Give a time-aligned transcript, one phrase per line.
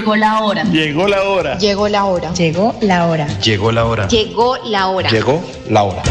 [0.00, 0.64] Llegó la hora.
[0.64, 1.58] Llegó la hora.
[1.58, 2.32] Llegó la hora.
[2.32, 3.28] Llegó la hora.
[3.38, 4.08] Llegó la hora.
[4.08, 5.10] Llegó la hora.
[5.10, 6.02] Llegó la hora.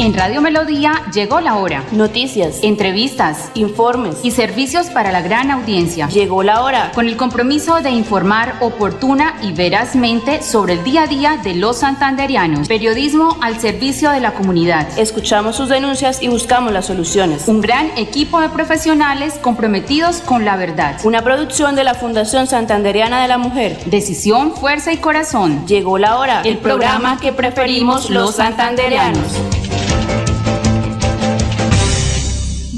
[0.00, 1.84] En Radio Melodía llegó la hora.
[1.92, 6.08] Noticias, Entrevistas informes y servicios para la gran audiencia.
[6.08, 6.90] Llegó la hora.
[6.94, 11.80] Con el compromiso de informar oportuna y verazmente sobre el día a día de los
[11.80, 12.66] santanderianos.
[12.66, 14.88] Periodismo al servicio de la comunidad.
[14.98, 17.46] Escuchamos sus denuncias y buscamos las soluciones.
[17.46, 20.98] Un gran equipo de profesionales comprometidos con la verdad.
[21.04, 23.76] Una producción de la Fundación Santanderiana de la Mujer.
[23.84, 25.66] Decisión, fuerza y corazón.
[25.66, 26.40] Llegó la hora.
[26.40, 29.36] El programa que preferimos los santanderianos.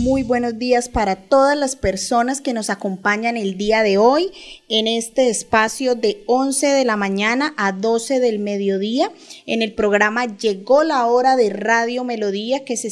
[0.02, 4.32] Muy buenos días para todas las personas que nos acompañan el día de hoy
[4.68, 9.12] en este espacio de 11 de la mañana a 12 del mediodía
[9.46, 12.90] en el programa Llegó la hora de Radio Melodía que se,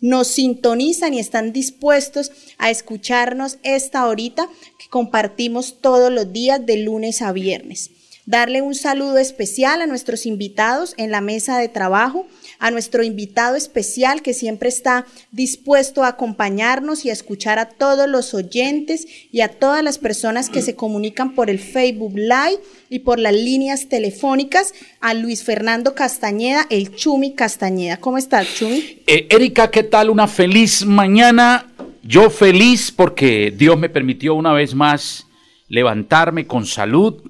[0.00, 4.48] nos sintonizan y están dispuestos a escucharnos esta horita
[4.80, 7.92] que compartimos todos los días de lunes a viernes.
[8.26, 12.26] Darle un saludo especial a nuestros invitados en la mesa de trabajo
[12.58, 18.08] a nuestro invitado especial que siempre está dispuesto a acompañarnos y a escuchar a todos
[18.08, 23.00] los oyentes y a todas las personas que se comunican por el Facebook Live y
[23.00, 27.98] por las líneas telefónicas, a Luis Fernando Castañeda, el Chumi Castañeda.
[27.98, 29.02] ¿Cómo estás, Chumi?
[29.06, 30.10] Eh, Erika, ¿qué tal?
[30.10, 31.66] Una feliz mañana.
[32.02, 35.26] Yo feliz porque Dios me permitió una vez más
[35.68, 37.22] levantarme con salud,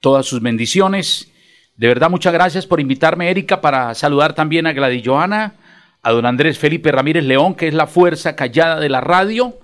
[0.00, 1.28] todas sus bendiciones
[1.76, 5.54] de verdad, muchas gracias por invitarme, Erika, para saludar también a Gladys Joana,
[6.02, 9.58] a don Andrés Felipe Ramírez León, que es la fuerza callada de la radio.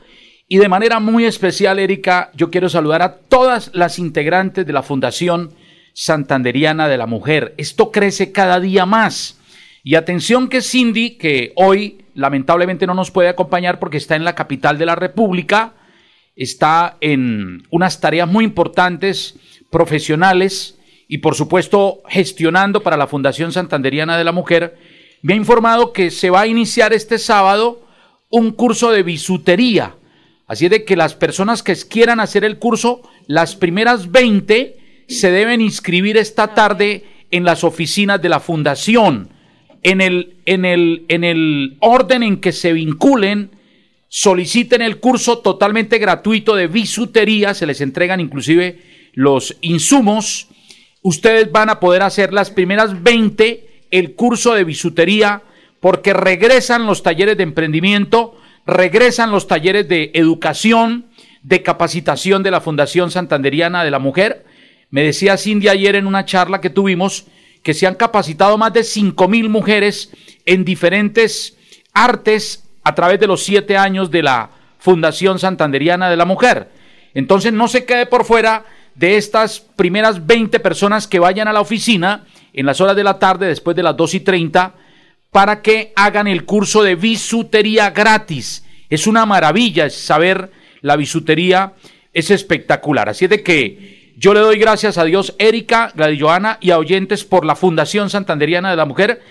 [0.46, 4.82] Y de manera muy especial, Erika, yo quiero saludar a todas las integrantes de la
[4.82, 5.54] Fundación
[5.94, 7.54] Santanderiana de la Mujer.
[7.56, 9.38] Esto crece cada día más.
[9.82, 14.34] Y atención que Cindy, que hoy lamentablemente no nos puede acompañar porque está en la
[14.34, 15.72] capital de la República,
[16.36, 19.36] está en unas tareas muy importantes,
[19.70, 20.78] profesionales,
[21.12, 24.78] y por supuesto gestionando para la Fundación Santanderiana de la Mujer,
[25.20, 27.82] me ha informado que se va a iniciar este sábado
[28.31, 29.94] un curso de bisutería.
[30.47, 35.60] Así de que las personas que quieran hacer el curso, las primeras 20 se deben
[35.60, 39.28] inscribir esta tarde en las oficinas de la Fundación.
[39.82, 43.50] En el, en el, en el orden en que se vinculen,
[44.08, 48.81] soliciten el curso totalmente gratuito de bisutería, se les entregan inclusive
[49.12, 50.48] los insumos
[51.02, 55.42] ustedes van a poder hacer las primeras 20 el curso de bisutería
[55.80, 58.36] porque regresan los talleres de emprendimiento,
[58.66, 61.06] regresan los talleres de educación,
[61.42, 64.44] de capacitación de la Fundación Santanderiana de la Mujer.
[64.90, 67.26] Me decía Cindy ayer en una charla que tuvimos
[67.62, 70.10] que se han capacitado más de 5 mil mujeres
[70.46, 71.56] en diferentes
[71.92, 76.70] artes a través de los siete años de la Fundación Santanderiana de la Mujer.
[77.14, 78.64] Entonces no se quede por fuera
[78.94, 83.19] de estas primeras 20 personas que vayan a la oficina en las horas de la
[83.19, 84.75] tarde, después de las 2 y 30,
[85.30, 88.64] para que hagan el curso de bisutería gratis.
[88.91, 90.50] Es una maravilla saber
[90.82, 91.72] la bisutería,
[92.12, 93.08] es espectacular.
[93.08, 96.78] Así es de que yo le doy gracias a Dios, Erika, Gladys Joana y a
[96.78, 99.22] oyentes por la Fundación Santanderiana de la Mujer.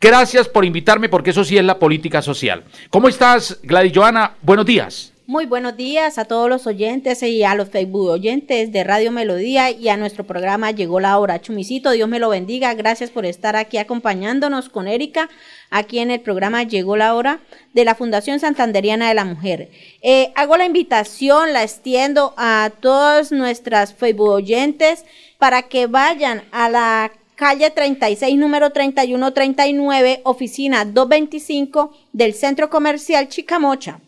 [0.00, 2.64] Gracias por invitarme porque eso sí es la política social.
[2.88, 4.32] ¿Cómo estás, Gladys Joana?
[4.40, 5.12] Buenos días.
[5.30, 9.70] Muy buenos días a todos los oyentes y a los Facebook oyentes de Radio Melodía
[9.70, 11.40] y a nuestro programa Llegó la hora.
[11.40, 12.74] Chumicito, Dios me lo bendiga.
[12.74, 15.30] Gracias por estar aquí acompañándonos con Erika
[15.70, 17.38] aquí en el programa Llegó la hora
[17.74, 19.70] de la Fundación Santanderiana de la Mujer.
[20.02, 25.04] Eh, hago la invitación, la extiendo a todas nuestras Facebook oyentes
[25.38, 34.00] para que vayan a la calle 36, número 3139, oficina 225 del Centro Comercial Chicamocha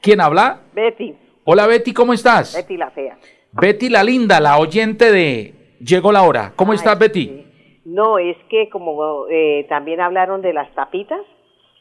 [0.00, 0.60] ¿Quién habla?
[0.74, 1.14] Betty.
[1.44, 2.54] Hola Betty, ¿cómo estás?
[2.56, 3.18] Betty la fea.
[3.52, 6.52] Betty la linda, la oyente de Llegó la hora.
[6.56, 7.26] ¿Cómo Ay, estás Betty?
[7.26, 7.40] sí.
[7.84, 11.20] No, es que como eh, también hablaron de las tapitas,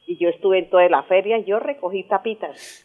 [0.05, 2.82] y yo estuve en toda la feria, yo recogí tapitas.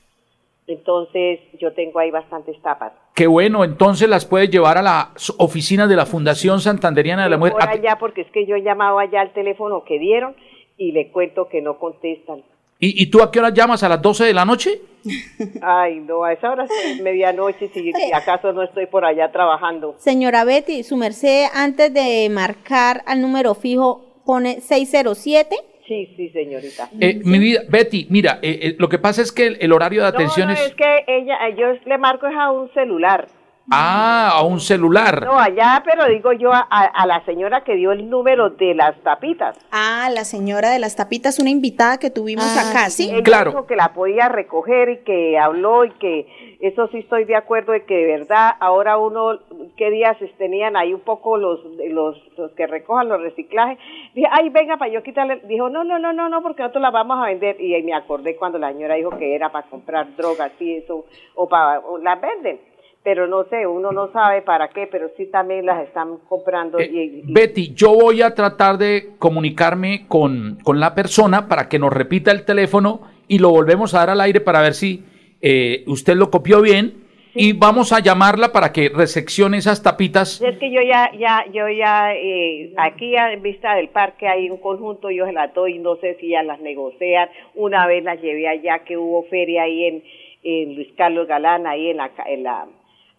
[0.69, 2.93] Entonces, yo tengo ahí bastantes tapas.
[3.15, 7.39] Qué bueno, entonces las puedes llevar a las oficinas de la Fundación Santanderiana de la
[7.39, 7.55] Mujer.
[7.55, 10.37] Por A ti- allá, porque es que yo he llamado allá al teléfono que dieron
[10.77, 12.43] y le cuento que no contestan.
[12.81, 13.83] ¿Y, y tú a qué hora llamas?
[13.83, 14.81] ¿A las 12 de la noche?
[15.63, 19.95] Ay, no, a esa hora es medianoche, si, si acaso no estoy por allá trabajando.
[19.99, 25.57] Señora Betty, su merced, antes de marcar al número fijo, pone 607.
[25.89, 26.91] Sí, sí, señorita.
[27.01, 30.03] Eh, mi vida, Betty, mira, eh, eh, lo que pasa es que el, el horario
[30.03, 30.67] de atención no, no, es...
[30.67, 33.27] es que ella, eh, yo le marco es a un celular.
[33.71, 35.25] Ah, a un celular.
[35.25, 38.75] No, allá, pero digo yo a, a- a la señora que dio el número de
[38.75, 39.59] las tapitas.
[39.71, 43.11] Ah, la señora de las tapitas, una invitada que tuvimos Ah, acá, ¿sí?
[43.11, 43.51] Ella Claro.
[43.51, 47.73] dijo que la podía recoger y que habló y que eso sí estoy de acuerdo
[47.73, 49.39] de que de verdad ahora uno,
[49.77, 51.61] ¿qué días tenían ahí un poco los,
[51.91, 53.79] los, los que recojan los reciclajes?
[54.15, 55.43] Dije, ay, venga, para yo quitarle.
[55.47, 57.61] Dijo, no, no, no, no, no, porque nosotros las vamos a vender.
[57.61, 61.05] Y ahí me acordé cuando la señora dijo que era para comprar drogas y eso,
[61.35, 62.61] o para, o las venden.
[63.09, 66.79] Pero no sé, uno no sabe para qué, pero sí también las están comprando.
[66.79, 71.71] Eh, y- y- Betty, yo voy a tratar de comunicarme con, con la persona para
[71.71, 75.05] que nos repita el teléfono y lo volvemos a dar al aire para ver si
[75.41, 80.43] eh, usted lo copió bien y vamos a llamarla para que reseccione esas tapitas.
[80.43, 84.59] Es que yo ya, ya, yo ya, eh, aquí en vista del parque hay un
[84.59, 87.31] conjunto, yo se las doy, no sé si ya las negocian.
[87.55, 90.03] Una vez las llevé allá que hubo feria ahí en,
[90.43, 92.67] en Luis Carlos Galán, ahí en la, en la,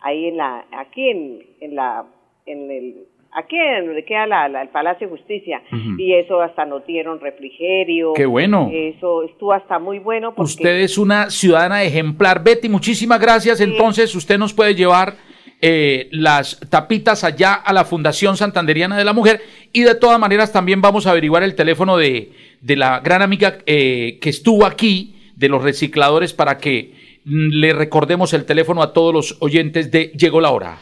[0.02, 2.06] ahí en la, aquí en, en la,
[2.46, 2.96] en el,
[3.32, 5.62] aquí en donde queda la, la- el Palacio de Justicia.
[5.98, 8.14] Y eso hasta nos dieron refrigerio.
[8.14, 8.70] Qué bueno.
[8.74, 12.44] Eso estuvo hasta muy bueno porque Usted es una ciudadana ejemplar.
[12.44, 13.62] Betty, muchísimas gracias.
[13.62, 15.16] Entonces, usted nos puede llevar
[15.62, 19.42] eh, las tapitas allá a la Fundación Santanderiana de la Mujer.
[19.74, 22.32] Y de todas maneras, también vamos a averiguar el teléfono de,
[22.62, 26.94] de la gran amiga eh, que estuvo aquí, de los recicladores, para que
[27.26, 30.80] le recordemos el teléfono a todos los oyentes de Llegó la hora.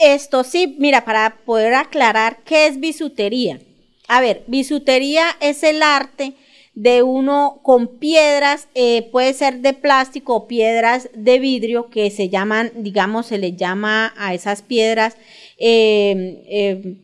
[0.00, 3.60] Esto sí, mira, para poder aclarar qué es bisutería.
[4.08, 6.34] A ver, bisutería es el arte
[6.76, 12.28] de uno con piedras, eh, puede ser de plástico o piedras de vidrio que se
[12.28, 15.16] llaman, digamos, se le llama a esas piedras,
[15.56, 16.96] eh, eh,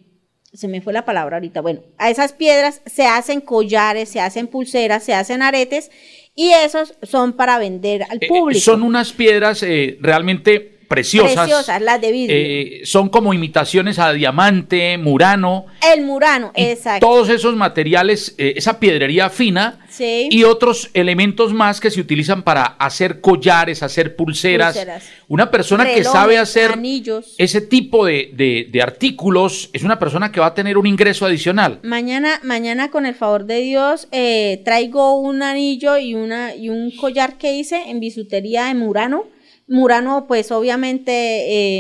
[0.53, 4.47] se me fue la palabra ahorita, bueno, a esas piedras se hacen collares, se hacen
[4.47, 5.91] pulseras, se hacen aretes
[6.35, 8.61] y esos son para vender al Eh, público.
[8.61, 11.35] son unas piedras eh, realmente preciosas.
[11.47, 12.37] Preciosas, las de vidrio.
[12.37, 15.67] Eh, son como imitaciones a diamante, murano.
[15.95, 17.07] el murano, exacto.
[17.07, 20.29] Todos esos materiales, eh, esa piedrería fina Sí.
[20.31, 24.75] y otros elementos más que se utilizan para hacer collares, hacer pulseras.
[24.75, 25.05] Pulseras.
[25.29, 27.35] Una persona que sabe hacer anillos.
[27.39, 31.27] ese tipo de, de- de artículos es una persona que va a tener un ingreso
[31.27, 31.79] adicional.
[31.83, 36.91] Mañana, mañana con el favor de Dios, eh, traigo un anillo y una y un
[36.97, 39.25] collar que hice en bisutería de Murano.
[39.73, 41.11] Murano, pues obviamente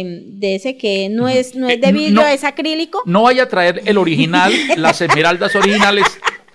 [0.00, 2.26] eh, de ese que no es no es de Eh, vidrio, no.
[2.26, 3.02] es acrílico.
[3.04, 6.04] No vaya a traer el original, las esmeraldas originales,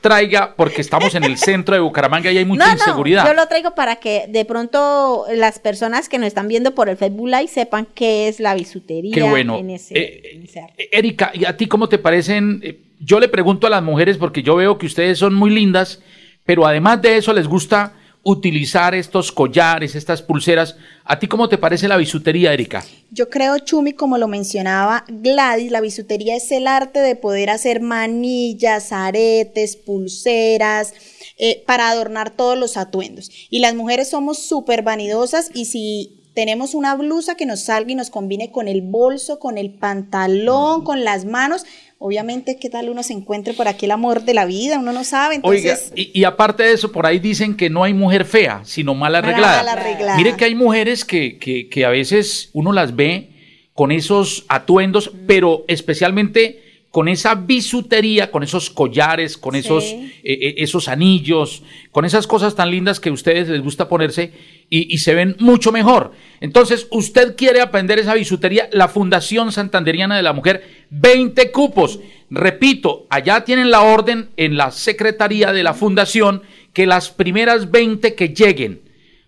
[0.01, 3.23] traiga, porque estamos en el centro de Bucaramanga y hay mucha no, inseguridad.
[3.23, 6.87] no, yo lo traigo para que de pronto las personas que nos están viendo por
[6.89, 9.57] el Facebook Live sepan qué es la bisutería Qué bueno.
[9.57, 12.61] en ese, Eh, en eh, Erika, ¿y a ti cómo te parecen?
[12.99, 16.01] Yo le pregunto a las mujeres porque yo veo que ustedes son muy lindas,
[16.45, 17.93] pero además de eso les gusta
[18.23, 20.75] utilizar estos collares, estas pulseras.
[21.05, 22.83] ¿A ti cómo te parece la bisutería, Erika?
[23.11, 27.79] Yo creo, Chumi, como lo mencionaba Gladys, la bisutería es el arte de poder hacer
[27.79, 30.93] manillas, aretes, pulseras,
[31.37, 33.31] eh, para adornar todos los atuendos.
[33.49, 37.95] Y las mujeres somos súper vanidosas y si tenemos una blusa que nos salga y
[37.95, 41.65] nos combine con el bolso, con el pantalón, con las manos,
[41.99, 44.79] obviamente, ¿qué tal uno se encuentre por aquí el amor de la vida?
[44.79, 45.93] Uno no sabe, Oiga, entonces...
[45.95, 49.15] y, y aparte de eso, por ahí dicen que no hay mujer fea, sino mal
[49.15, 49.63] arreglada.
[49.63, 50.17] Mal arreglada.
[50.17, 53.29] Mire que hay mujeres que, que, que a veces uno las ve
[53.73, 59.59] con esos atuendos, pero especialmente con esa bisutería, con esos collares, con Sí.
[59.59, 61.61] esos, eh, eh, esos anillos,
[61.91, 64.31] con esas cosas tan lindas que a ustedes les gusta ponerse
[64.69, 66.11] y, y se ven mucho mejor.
[66.39, 71.99] Entonces, usted quiere aprender esa bisutería, la Fundación Santanderiana de la Mujer, 20 cupos.
[72.29, 76.43] Repito, allá tienen la orden en la Secretaría de la Fundación
[76.73, 78.81] que las primeras 20 que lleguen,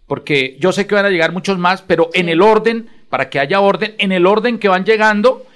[0.06, 3.40] porque yo sé que van a llegar muchos más, pero en el orden, para que
[3.40, 5.48] haya orden, en el orden que van llegando,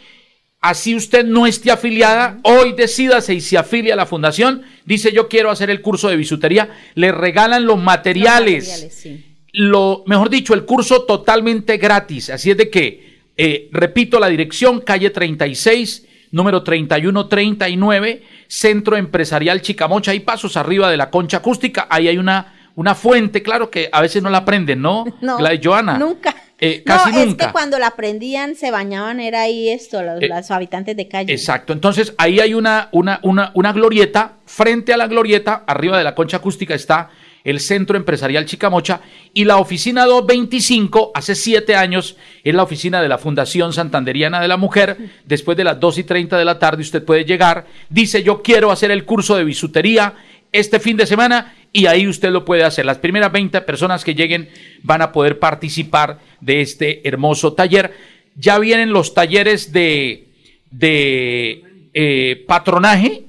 [0.60, 5.28] así usted no esté afiliada, hoy decídase y se afilia a la fundación, dice yo
[5.28, 9.33] quiero hacer el curso de bisutería, le regalan los materiales, materiales, sí.
[9.53, 12.31] Lo, mejor dicho, el curso totalmente gratis.
[12.31, 20.13] Así es de que, eh, repito la dirección, calle 36, número 3139, Centro Empresarial Chicamocha
[20.13, 21.88] y pasos arriba de la concha acústica.
[21.89, 25.05] Ahí hay una, una fuente, claro que a veces no la prenden, ¿no?
[25.22, 26.00] No, La de Joana.
[26.00, 26.36] Nunca.
[26.60, 27.43] Eh, casi no, nunca.
[27.43, 31.07] es que cuando la prendían se bañaban, era ahí esto, los, Eh, los habitantes de
[31.07, 31.31] calle.
[31.31, 31.74] Exacto.
[31.74, 34.38] Entonces, ahí hay una, una, una, una glorieta.
[34.45, 37.10] Frente a la glorieta, arriba de la concha acústica, está
[37.44, 39.02] el Centro Empresarial Chicamocha
[39.34, 44.48] y la oficina 225, hace siete años, es la oficina de la Fundación Santanderiana de
[44.48, 44.98] la Mujer.
[45.26, 47.66] Después de las 2 y 30 de la tarde, usted puede llegar.
[47.90, 50.14] Dice, yo quiero hacer el curso de bisutería
[50.52, 52.86] este fin de semana y ahí usted lo puede hacer.
[52.86, 54.50] Las primeras 20 personas que lleguen
[54.84, 57.92] van a poder participar de este hermoso taller.
[58.36, 60.28] Ya vienen los talleres de,
[60.72, 63.24] de eh, patronaje,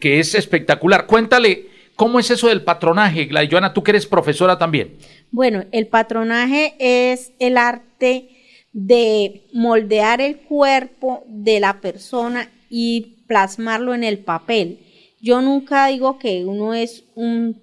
[0.00, 1.06] que es espectacular.
[1.06, 3.26] Cuéntale, ¿cómo es eso del patronaje?
[3.26, 4.96] Gladys Joana, tú que eres profesora también.
[5.30, 8.28] Bueno, el patronaje es el arte
[8.72, 14.80] de moldear el cuerpo de la persona y plasmarlo en el papel.
[15.20, 17.62] Yo nunca digo que uno es un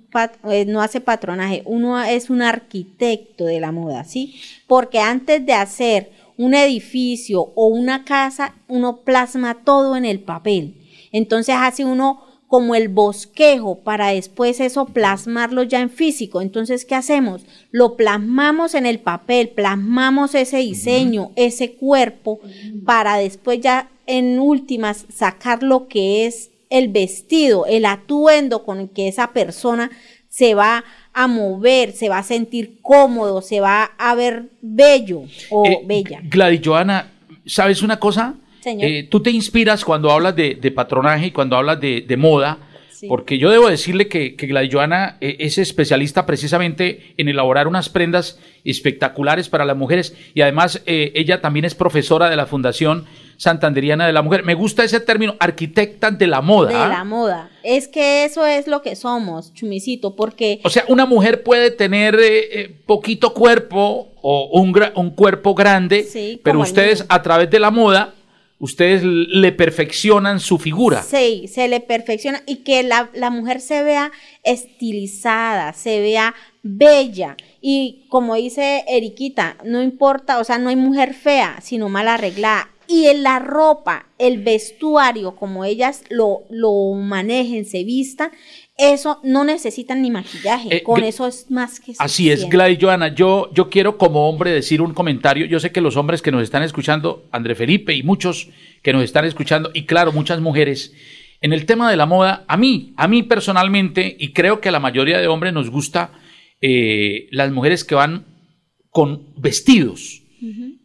[0.50, 4.42] eh, no hace patronaje, uno es un arquitecto de la moda, ¿sí?
[4.68, 10.82] Porque antes de hacer un edificio o una casa, uno plasma todo en el papel.
[11.12, 16.42] Entonces hace uno como el bosquejo para después eso plasmarlo ya en físico.
[16.42, 17.44] Entonces, ¿qué hacemos?
[17.72, 22.42] Lo plasmamos en el papel, plasmamos ese diseño, ese cuerpo,
[22.86, 28.90] para después ya en últimas sacar lo que es el vestido, el atuendo con el
[28.90, 29.90] que esa persona
[30.28, 35.66] se va a mover, se va a sentir cómodo, se va a ver bello o
[35.66, 36.20] Eh, bella.
[36.26, 37.12] Gladys Joana,
[37.46, 38.36] ¿sabes una cosa?
[38.62, 38.90] Señor.
[38.90, 42.60] Eh, tú te inspiras cuando hablas de, de patronaje y cuando hablas de, de moda,
[42.92, 43.08] Sí.
[43.08, 47.90] porque yo debo decirle que, que Gladys Joana eh, es especialista precisamente en elaborar unas
[47.90, 53.06] prendas espectaculares para las mujeres y además eh, ella también es profesora de la Fundación
[53.38, 54.46] Santanderiana de la Mujer.
[54.46, 56.70] Me gusta ese término, arquitecta de la moda.
[56.70, 56.88] de ¿ah?
[56.88, 57.50] la moda.
[57.64, 62.14] Es que eso es lo que somos, chumicito, porque O sea, una mujer puede tener
[62.20, 67.72] eh, eh, poquito cuerpo o un, cuerpo grande, Sí, pero ustedes a través de la
[67.72, 68.14] moda,
[68.62, 71.02] ustedes le perfeccionan su figura.
[71.02, 74.12] Sí, se le perfecciona y que la, la mujer se vea
[74.44, 77.36] estilizada, se vea bella.
[77.60, 82.70] Y como dice Eriquita, no importa, o sea, no hay mujer fea, sino mal arreglada.
[82.88, 88.32] Y en la ropa, el vestuario, como ellas lo, lo manejen, se vistan,
[88.78, 90.78] eso no necesitan ni maquillaje.
[90.78, 92.50] Eh, Con eso es más que Así es.
[92.50, 93.14] Gladys Joana.
[93.14, 95.46] Yo, yo quiero como hombre decir un comentario.
[95.46, 98.50] Yo sé que los hombres que nos están escuchando, André Felipe y muchos
[98.82, 100.94] que nos están escuchando, y claro, muchas mujeres,
[101.42, 104.72] en el tema de la moda, a mí, a mí personalmente, y creo que a
[104.72, 106.12] la mayoría de hombres nos gusta
[106.62, 108.26] eh, las mujeres que van
[108.90, 110.24] con vestidos.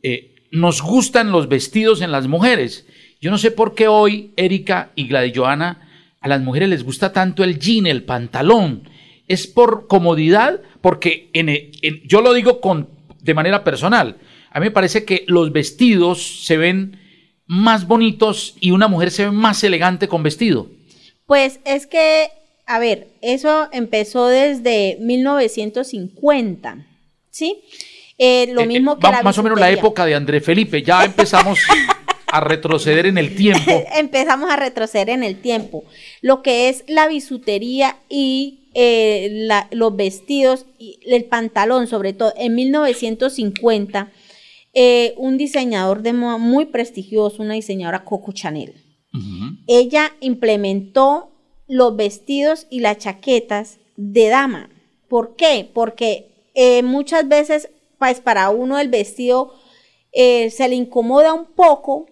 [0.03, 2.87] Eh, nos gustan los vestidos en las mujeres.
[3.21, 5.86] Yo no sé por qué hoy, Erika y Gladys Joana,
[6.27, 8.89] a las mujeres les gusta tanto el jean, el pantalón.
[9.29, 10.61] ¿Es por comodidad?
[10.81, 12.89] Porque en, en- yo lo digo con,
[13.23, 14.17] de manera personal.
[14.51, 16.99] A mí me parece que los vestidos se ven
[17.47, 20.69] más bonitos y una mujer se ve más elegante con vestido.
[21.27, 22.29] Pues es que,
[22.67, 26.87] a ver, eso empezó desde 1950,
[27.31, 27.61] ¿sí?
[28.19, 30.41] Eh, lo Eh, mismo eh, que va- la más o menos la época de André
[30.41, 30.83] Felipe.
[30.83, 31.59] Ya empezamos
[32.27, 33.71] a retroceder en el tiempo.
[33.97, 35.85] Empezamos a retroceder en el tiempo.
[36.21, 42.33] Lo que es la bisutería y eh, la- los vestidos y el pantalón, sobre todo
[42.37, 44.11] en 1950,
[44.75, 48.75] eh, un diseñador de moda muy prestigioso, una diseñadora Coco Chanel.
[49.67, 51.31] Ella implementó
[51.69, 54.69] los vestidos y las chaquetas de dama.
[55.09, 55.67] ¿Por qué?
[55.73, 59.55] Porque eh, muchas veces, pues para uno el vestido
[60.13, 62.07] se le incomoda un poco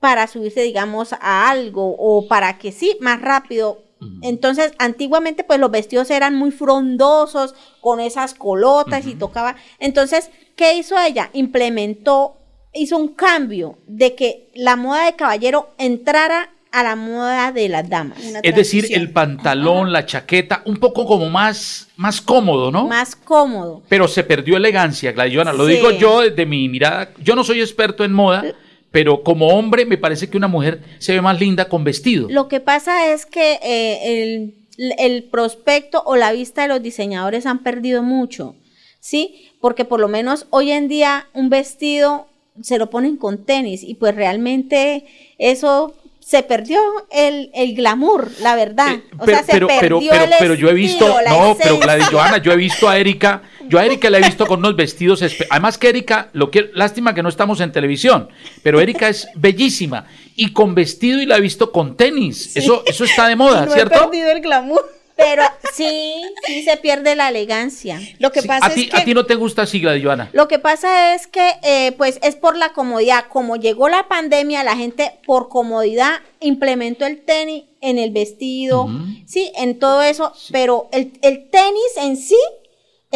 [0.00, 3.82] para subirse, digamos, a algo o para que sí, más rápido.
[4.22, 9.56] Entonces, antiguamente, pues los vestidos eran muy frondosos, con esas colotas y tocaba.
[9.78, 11.30] Entonces, ¿qué hizo ella?
[11.32, 12.36] Implementó
[12.74, 17.88] hizo un cambio de que la moda de caballero entrara a la moda de las
[17.88, 18.18] damas.
[18.42, 22.86] Es decir, el pantalón, la chaqueta, un poco como más, más cómodo, ¿no?
[22.86, 23.82] más cómodo.
[23.88, 25.54] Pero se perdió elegancia, Gladiona.
[25.54, 25.72] Lo Sí.
[25.76, 27.12] digo yo desde mi mirada.
[27.22, 28.44] Yo no soy experto en moda,
[28.90, 32.28] pero como hombre me parece que una mujer se ve más linda con vestido.
[32.30, 34.54] Lo que pasa es que eh, el,
[34.98, 38.56] el prospecto o la vista de los diseñadores han perdido mucho,
[39.00, 39.50] ¿sí?
[39.60, 42.28] Porque por lo menos hoy en día un vestido
[42.62, 45.04] se lo ponen con tenis y pues realmente
[45.38, 45.94] eso
[46.26, 46.80] se perdió
[47.12, 48.94] el, el glamour, la verdad.
[48.94, 51.56] Eh, o sea, se pero, pero, perdió pero, el pero yo he visto, estilo, no,
[51.56, 51.78] pero.
[51.78, 54.76] Gladys Joana, yo he visto a Erika Yo a Erika la he visto con unos
[54.76, 55.22] vestidos.
[55.50, 58.28] Además que Erika, lo que, lástima que no estamos en televisión,
[58.62, 62.56] pero Erika es bellísima y con vestido y la he visto con tenis.
[62.56, 63.98] Eso, eso está de moda, no he ¿cierto?
[64.10, 64.96] perdido el glamour.
[65.16, 66.14] Pero sí,
[66.46, 67.98] sí se pierde la elegancia.
[68.18, 70.28] Lo que Sí, pasa a, ti, es que a ti no te gusta así, Joana.
[70.34, 73.24] Lo que pasa es que, eh, pues, es por la comodidad.
[73.30, 78.90] Como llegó la pandemia, la gente por comodidad implementó el tenis en el vestido,
[79.24, 80.34] sí, en todo eso.
[80.52, 82.36] Pero el, el tenis en sí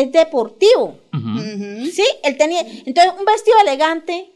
[0.02, 0.98] es deportivo,
[1.92, 2.58] sí, el tenis.
[2.86, 4.32] Entonces, un vestido elegante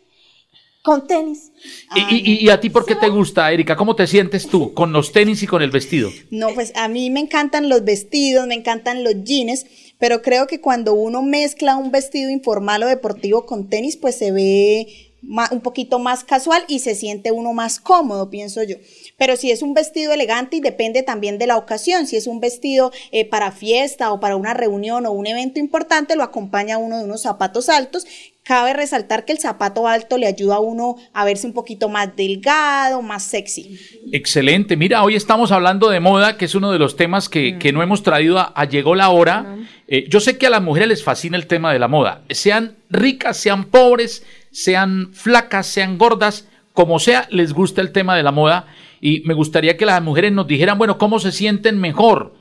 [0.82, 1.50] con tenis.
[1.96, 3.74] Y, y- y a ti por qué te gusta, Erika?
[3.76, 6.10] ¿Cómo te sientes tú con los tenis y con el vestido?
[6.30, 9.64] No, pues a mí me encantan los vestidos, me encantan los jeans,
[9.98, 14.30] pero creo que cuando uno mezcla un vestido informal o deportivo con tenis, pues se
[14.32, 15.13] ve
[15.50, 18.76] un poquito más casual y se siente uno más cómodo, pienso yo.
[19.16, 22.40] Pero si es un vestido elegante y depende también de la ocasión, si es un
[22.40, 26.98] vestido eh, para fiesta o para una reunión o un evento importante, lo acompaña uno
[26.98, 28.06] de unos zapatos altos.
[28.42, 32.14] Cabe resaltar que el zapato alto le ayuda a uno a verse un poquito más
[32.14, 33.78] delgado, más sexy.
[34.12, 34.76] Excelente.
[34.76, 37.82] Mira, hoy estamos hablando de moda, que es uno de los temas que, que no
[37.82, 39.56] hemos traído a, a Llegó la Hora.
[39.88, 42.22] Eh, yo sé que a las mujeres les fascina el tema de la moda.
[42.28, 44.22] Sean ricas, sean pobres,
[44.54, 48.66] sean flacas, sean gordas, como sea, les gusta el tema de la moda.
[49.00, 52.34] Y me gustaría que las mujeres nos dijeran, bueno, ¿cómo se sienten mejor?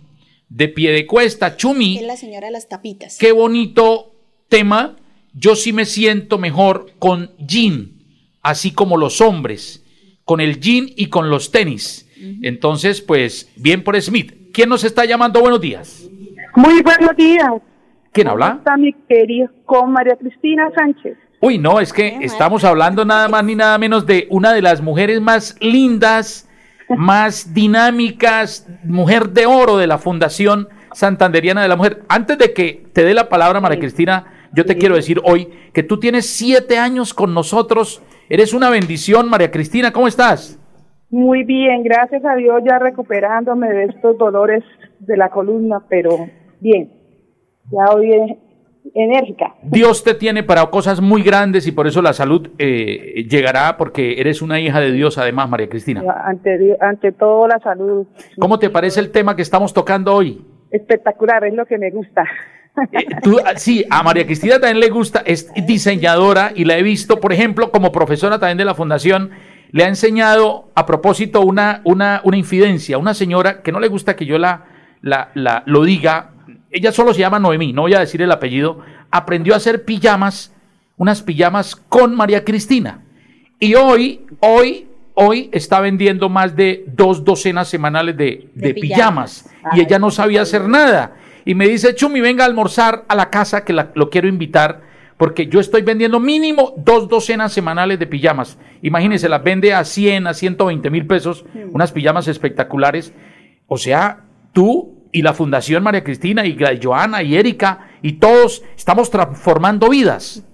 [0.48, 1.98] de pie de cuesta, Chumi.
[1.98, 3.16] Es la señora de las tapitas.
[3.18, 4.14] Qué bonito
[4.48, 4.96] tema.
[5.32, 7.92] Yo sí me siento mejor con jean,
[8.42, 9.84] así como los hombres,
[10.24, 12.08] con el jean y con los tenis.
[12.42, 14.32] Entonces, pues, bien por Smith.
[14.52, 15.40] ¿Quién nos está llamando?
[15.40, 16.10] Buenos días.
[16.60, 17.52] Muy buenos días.
[18.12, 18.56] ¿Quién ¿Cómo habla?
[18.58, 21.16] está mi querido con María Cristina Sánchez?
[21.40, 24.82] Uy, no, es que estamos hablando nada más ni nada menos de una de las
[24.82, 26.46] mujeres más lindas,
[26.90, 32.02] más dinámicas, mujer de oro de la Fundación Santanderiana de la Mujer.
[32.10, 35.82] Antes de que te dé la palabra, María Cristina, yo te quiero decir hoy que
[35.82, 38.02] tú tienes siete años con nosotros.
[38.28, 39.92] Eres una bendición, María Cristina.
[39.92, 40.58] ¿Cómo estás?
[41.08, 44.62] Muy bien, gracias a Dios ya recuperándome de estos dolores
[44.98, 46.28] de la columna, pero
[46.60, 46.92] bien,
[47.70, 48.36] ya hoy es
[48.94, 49.54] enérgica.
[49.62, 54.20] Dios te tiene para cosas muy grandes y por eso la salud eh, llegará porque
[54.20, 56.02] eres una hija de Dios además, María Cristina.
[56.80, 58.06] Ante, todo la salud.
[58.38, 60.44] ¿Cómo te parece el tema que estamos tocando hoy?
[60.70, 62.24] Espectacular, es lo que me gusta.
[62.92, 66.82] Eh, tú, ah, sí, a María Cristina también le gusta, es diseñadora y la he
[66.82, 69.30] visto, por ejemplo, como profesora también de la fundación,
[69.72, 74.14] le ha enseñado a propósito una, una, una infidencia, una señora que no le gusta
[74.16, 74.64] que yo la,
[75.02, 76.30] la, la- lo diga,
[76.70, 78.80] ella solo se llama Noemí, no voy a decir el apellido,
[79.10, 80.54] aprendió a hacer pijamas,
[80.96, 83.02] unas pijamas con María Cristina.
[83.58, 89.44] Y hoy, hoy, hoy está vendiendo más de dos docenas semanales de, de De pijamas.
[89.48, 89.76] pijamas.
[89.76, 91.16] Y ella no sabía hacer nada.
[91.44, 94.82] Y me dice, Chumi, venga a almorzar a la casa que la- lo quiero invitar.
[95.16, 98.56] Porque yo estoy vendiendo mínimo dos docenas semanales de pijamas.
[98.80, 101.44] Imagínense, las vende a 100, a 120 mil pesos.
[101.72, 103.12] Unas pijamas espectaculares.
[103.66, 104.20] O sea,
[104.54, 110.46] tú y la Fundación María Cristina y Joana y Erika y todos estamos transformando vidas.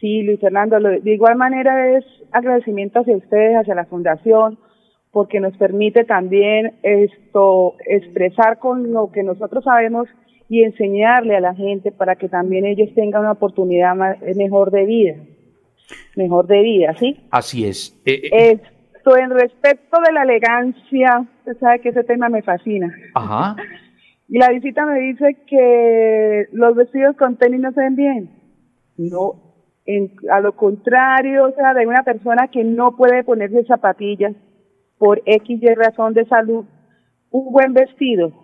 [0.00, 4.58] Sí, Luis Fernando, lo- de igual manera es agradecimiento hacia ustedes, hacia la fundación,
[5.10, 10.08] porque nos permite también esto expresar con lo que nosotros sabemos
[10.48, 14.84] y enseñarle a la gente para que también ellos tengan una oportunidad más- mejor de
[14.84, 15.14] vida,
[16.16, 17.16] mejor de vida, ¿sí?
[17.30, 18.00] Así es.
[18.04, 18.60] Eh, eh,
[18.96, 22.94] Esto en respecto de la elegancia, usted sabe que ese tema me fascina.
[23.14, 23.56] ajá.
[24.30, 28.30] Y la visita me dice que los vestidos con tenis no se ven bien.
[28.98, 29.54] No,
[29.86, 34.36] en, a lo contrario, o sea, de una persona que no puede ponerse zapatillas
[34.98, 36.66] por X y razón de salud,
[37.30, 38.34] un buen vestido,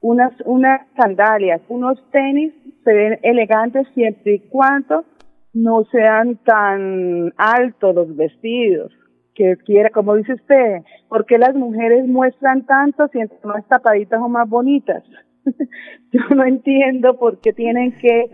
[0.00, 5.04] unas, unas sandalias, unos tenis se ven elegantes siempre y cuando
[5.52, 8.92] no sean tan altos los vestidos
[9.40, 14.20] que quiera, como dice usted, ¿por qué las mujeres muestran tanto si entre más tapaditas
[14.20, 15.02] o más bonitas?
[16.12, 18.28] Yo no entiendo por qué tienen que eh,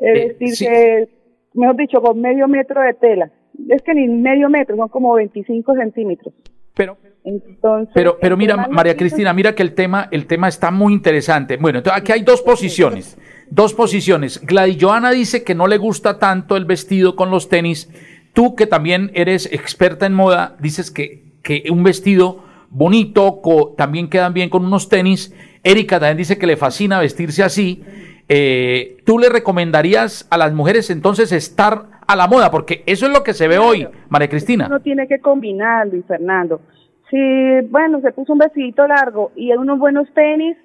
[0.00, 1.08] Eh, vestirse,
[1.54, 3.30] mejor dicho, con medio metro de tela.
[3.68, 6.34] Es que ni medio metro, son como 25 centímetros.
[6.74, 10.92] Pero, Entonces, pero, pero mira, María Cristina, mira que el tema, el tema está muy
[10.92, 11.56] interesante.
[11.56, 13.16] Bueno, entonces aquí hay dos posiciones.
[13.50, 14.44] Dos posiciones.
[14.44, 17.88] Gladys Joana dice que no le gusta tanto el vestido con los tenis.
[18.38, 24.08] Tú, que también eres experta en moda, dices que, que un vestido bonito co- también
[24.08, 25.34] quedan bien con unos tenis.
[25.64, 27.82] Erika también dice que le fascina vestirse así.
[28.28, 32.52] Eh, ¿Tú le recomendarías a las mujeres entonces estar a la moda?
[32.52, 34.66] Porque eso es lo que se ve hoy, María Cristina.
[34.68, 36.60] Uno tiene que combinar, Luis Fernando.
[37.10, 37.16] Si,
[37.70, 40.56] bueno, se puso un vestidito largo y unos buenos tenis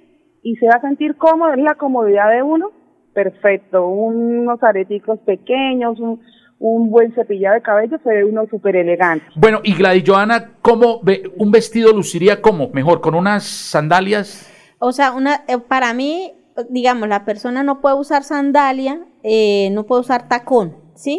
[0.43, 2.69] y se va a sentir cómodo, es la comodidad de uno,
[3.15, 3.87] perfecto.
[3.87, 6.19] Unos areticos pequeños, un,
[6.63, 9.25] un buen cepillado de cabello, se ve uno súper elegante.
[9.35, 12.69] Bueno, y Gladys Joana, ¿cómo ve, un vestido luciría como?
[12.69, 14.49] Mejor, con unas sandalias.
[14.79, 16.31] O sea, una, eh, para mí,
[16.69, 21.17] digamos, la persona no puede usar sandalia, eh, no puede usar tacón, ¿sí?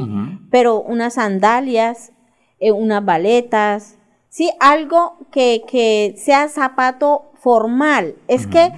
[0.51, 2.15] Pero unas sandalias,
[2.59, 3.99] eh, unas baletas,
[4.31, 4.51] ¿sí?
[4.61, 8.15] Algo que, que sea zapato formal.
[8.29, 8.71] Es que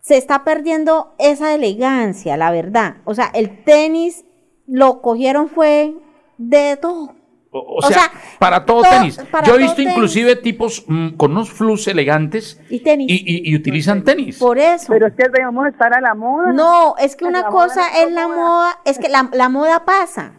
[0.00, 2.96] se está perdiendo esa elegancia, la verdad.
[3.04, 4.24] O sea, el tenis
[4.68, 5.94] lo cogieron fue
[6.36, 7.14] de todo.
[7.50, 9.18] O, o O sea, para todo to- tenis.
[9.30, 9.92] para Yo he visto tenis.
[9.92, 13.06] inclusive tipos mm, con unos flus elegantes Y tenis.
[13.10, 14.38] y, y- y utilizan tenis.
[14.38, 14.86] Por eso.
[14.92, 16.52] Pero es que debemos estar a la moda.
[16.52, 18.36] No, es que una moda cosa es la moda.
[18.36, 20.32] moda, es que la, la moda pasa.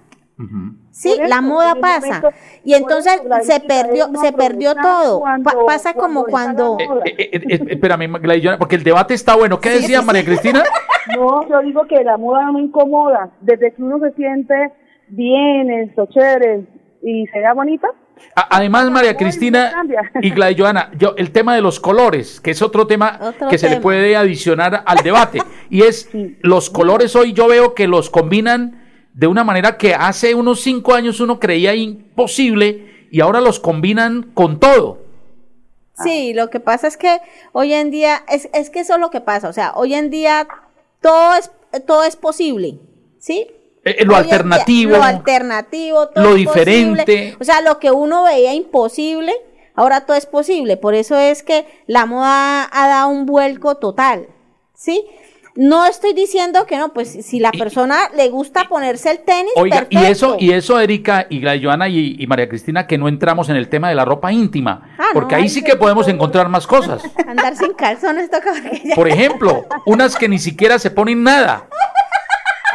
[0.91, 2.07] Sí, la moda pasa.
[2.07, 2.31] momento-
[2.63, 5.19] y entonces eso, se perdió, se perdió todo.
[5.21, 7.03] Pa- cuando- pasa como cuando cuando.
[7.05, 9.59] Eh, eh, eh, eh, espérame, porque el debate está bueno.
[9.59, 10.63] ¿Qué decía María Cristina?
[11.15, 13.31] No, yo digo que la moda no incomoda.
[13.41, 14.71] Desde que uno se siente
[15.07, 16.65] bien, esto, chévere
[17.01, 17.87] y se vea bonita.
[18.35, 19.71] Además, María Cristina
[20.21, 23.57] y Gladys Joana, yo, el tema de los colores, que es otro tema Otro que
[23.57, 26.09] se le puede adicionar al debate, y es
[26.41, 30.93] los colores hoy yo veo que los combinan de una manera que hace unos cinco
[30.93, 35.05] años uno creía imposible y ahora los combinan con todo.
[36.03, 37.19] Sí, lo que pasa es que
[37.51, 40.09] hoy en día, es, es que eso es lo que pasa, o sea, hoy en
[40.09, 40.47] día
[41.01, 41.51] todo es,
[41.85, 42.79] todo es posible,
[43.19, 43.47] ¿sí?
[43.85, 46.49] Eh, eh, lo día, alternativo, lo alternativo, todo lo posible.
[46.51, 47.38] diferente.
[47.39, 49.33] O sea, lo que uno veía imposible,
[49.75, 50.77] ahora todo es posible.
[50.77, 54.27] Por eso es que la moda ha dado un vuelco total,
[54.75, 55.05] ¿sí?
[55.55, 59.51] No estoy diciendo que no, pues si la Y- persona le gusta ponerse el tenis,
[59.55, 63.49] Oiga, y eso, y eso, Erika y Joana y, y María Cristina, que no entramos
[63.49, 66.49] en el tema de la ropa íntima, porque no, ahí ahí sí que podemos encontrar
[66.49, 67.03] más cosas.
[67.27, 71.67] Andar sin calzones toca porque Por ejemplo, unas que ni siquiera se ponen nada.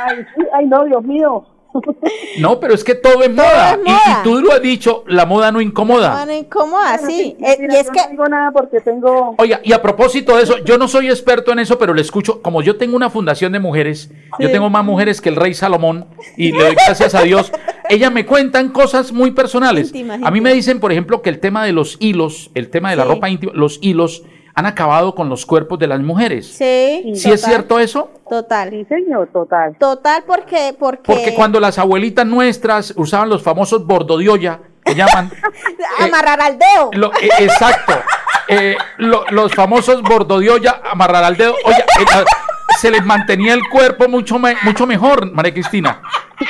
[0.05, 1.47] Ay, sí, ay, no, Dios mío.
[2.39, 3.73] No, pero es que todo es moda.
[3.73, 4.21] es Y- Y, moda.
[4.25, 6.15] tú lo has dicho, la moda no incomoda.
[6.17, 7.37] Bueno, incómoda, sí.
[7.39, 9.35] Mira, Eh, y es yo que no digo nada porque tengo.
[9.39, 12.43] Oiga, y a propósito de eso, yo no soy experto en eso, pero le escucho,
[12.43, 16.07] como yo tengo una fundación de mujeres, yo tengo más mujeres que el rey Salomón,
[16.37, 17.53] y le doy gracias a Dios,
[17.89, 19.93] ellas me cuentan cosas muy personales.
[20.23, 22.97] A mí me dicen, por ejemplo, que el tema de los hilos, el tema de
[22.97, 23.09] la Sí.
[23.09, 24.23] ropa íntima, los hilos
[24.55, 26.47] han acabado con los cuerpos de las mujeres.
[26.47, 27.13] sí.
[27.15, 28.11] ¿Sí es cierto eso?
[28.29, 28.71] Total.
[28.71, 29.77] Sí, señor, total.
[29.79, 34.95] Total, porque, porque, Porque cuando las abuelitas nuestras usaban los famosos bordo de olla, que
[34.95, 35.31] llaman...
[36.01, 36.91] eh, amarrar al dedo.
[36.93, 37.93] Lo- eh, exacto.
[38.49, 41.55] Eh, lo- los famosos bordo de olla, amarrar al dedo.
[41.65, 42.25] Oye, eh,
[42.81, 46.01] se les mantenía el cuerpo mucho, me- mucho mejor, María Cristina.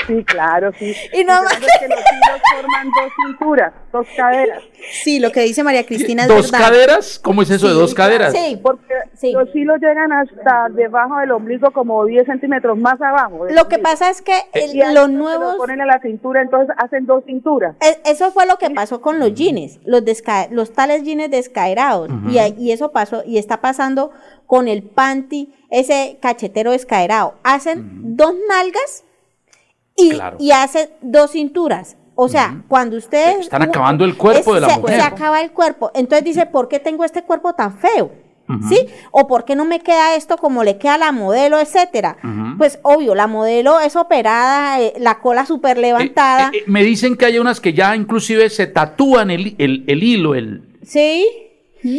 [0.06, 0.94] Sí, claro, sí.
[1.12, 4.62] Y no que que los hilos forman dos cinturas, dos caderas.
[5.02, 6.66] Sí, lo que dice María Cristina es ¿Dos verdad.
[6.68, 7.18] caderas?
[7.22, 8.32] ¿Cómo es eso de dos caderas?
[8.32, 9.32] Sí, Porque Sí.
[9.32, 13.44] los hilos llegan hasta debajo del ombligo, como 10 centímetros más abajo.
[13.44, 13.82] lo que ombligo.
[13.82, 15.56] pasa es que el- los lo nuevos...
[15.56, 17.76] ponen a la cintura, entonces hacen dos cinturas.
[17.80, 22.08] e- Eso fue lo que pasó con los jeans, los, desca- los tales jeans descaerados.
[22.28, 24.10] y, ahí- y eso pasó, y está pasando
[24.54, 27.34] con el panty, ese cachetero descaerado.
[27.42, 29.02] Hacen dos nalgas
[29.96, 30.36] y, Claro.
[30.38, 31.96] y hacen dos cinturas.
[32.14, 33.40] O sea, cuando ustedes...
[33.40, 35.00] Están acabando el cuerpo de la se, mujer.
[35.00, 35.90] Se acaba el cuerpo.
[35.94, 38.12] Entonces dice, ¿por qué tengo este cuerpo tan feo?
[38.68, 38.86] ¿Sí?
[39.10, 42.16] O ¿por qué no me queda esto como le queda a la modelo, etcétera?
[42.58, 46.50] Pues obvio, la modelo es operada, eh, la cola súper levantada.
[46.52, 50.02] Eh, eh, me dicen que hay unas que ya inclusive se tatúan el, el- el
[50.04, 50.78] hilo, el...
[50.84, 51.26] Sí.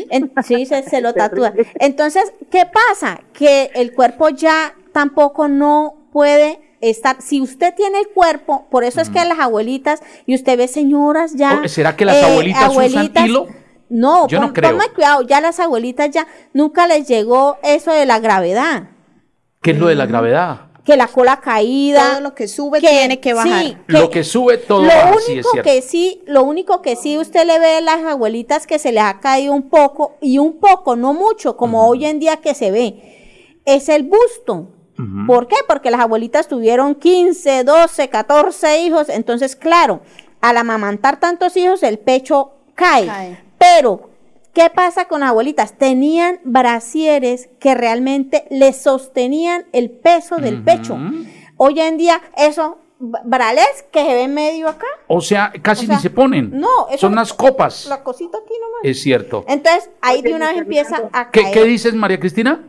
[0.09, 1.53] En- sí, se, se lo tatúa.
[1.79, 3.21] Entonces, ¿qué pasa?
[3.33, 7.21] Que el cuerpo ya tampoco no puede estar.
[7.21, 11.33] Si usted tiene el cuerpo, por eso es que las abuelitas, y usted ve señoras
[11.35, 11.61] ya.
[11.63, 13.47] Oh, ¿será que las abuelitas usan hilo?
[13.89, 14.71] No, Yo no creo.
[14.71, 18.89] ponme cuidado, ya las abuelitas ya nunca les llegó eso de la gravedad.
[19.61, 20.64] ¿Qué es lo de la gravedad?
[20.85, 22.11] Que la cola caída.
[22.11, 23.63] Todo lo que sube tiene que bajar.
[23.65, 25.69] sí, Lo que sube todo lo baja, sí, es único cierto.
[25.69, 29.03] que sí, lo único que sí usted le ve a las abuelitas que se les
[29.03, 32.69] ha caído un poco y un poco, no mucho, como hoy en día que se
[32.71, 34.67] ve, es el busto.
[35.27, 35.57] ¿Por qué?
[35.67, 39.99] Porque las abuelitas tuvieron 15, 12, 14 hijos, entonces claro,
[40.39, 43.05] al amamantar tantos hijos el pecho cae.
[43.07, 43.43] Cae.
[43.57, 44.11] Pero
[44.55, 45.77] ¿qué pasa con las abuelitas?
[45.77, 50.97] Tenían brasieres que realmente les sostenían el peso del pecho.
[51.57, 54.87] Hoy en día eso b- bralés que se ve medio acá.
[55.07, 56.49] O sea, casi O sea, ni se ponen.
[56.59, 57.85] No, eso Son unas copas.
[57.87, 58.79] La cosita aquí nomás.
[58.83, 59.45] Es cierto.
[59.47, 61.53] Entonces, ahí de una vez empieza a ¿Qué, caer.
[61.53, 62.63] qué dices, María Cristina?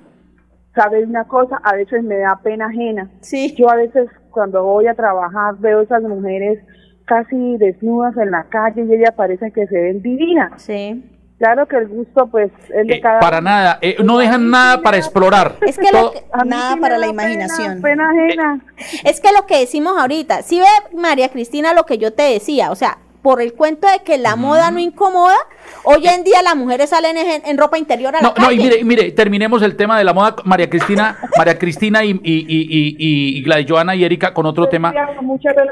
[0.75, 1.57] ¿Sabes una cosa?
[1.65, 3.11] A veces me da pena ajena.
[3.23, 3.55] Sí.
[3.57, 6.59] Yo a veces cuando voy a trabajar veo esas mujeres
[7.07, 10.61] casi desnudas en la calle y ellas parecen que se ven divinas.
[10.61, 11.03] Sí.
[11.39, 13.79] Claro que el gusto pues es de Eh, cada para nada.
[13.83, 15.57] eh, no dejan nada para explorar.
[15.67, 17.83] Es que lo Todo- que- Nada sí para la pena, imaginación.
[17.83, 18.61] Pena ajena.
[19.05, 22.71] Es que lo que decimos ahorita, si ve María Cristina lo que yo te decía,
[22.71, 25.35] o sea, por el cuento de que la moda no incomoda,
[25.83, 28.57] hoy en día las mujeres salen en, en ropa interior a la No, no, y
[28.57, 28.69] calle.
[28.71, 30.37] mire, mire, terminemos el tema de la moda.
[30.45, 34.69] María Cristina, María Cristina y, y, y, y, y Gladys Joana y Erika con otro
[34.69, 34.95] tema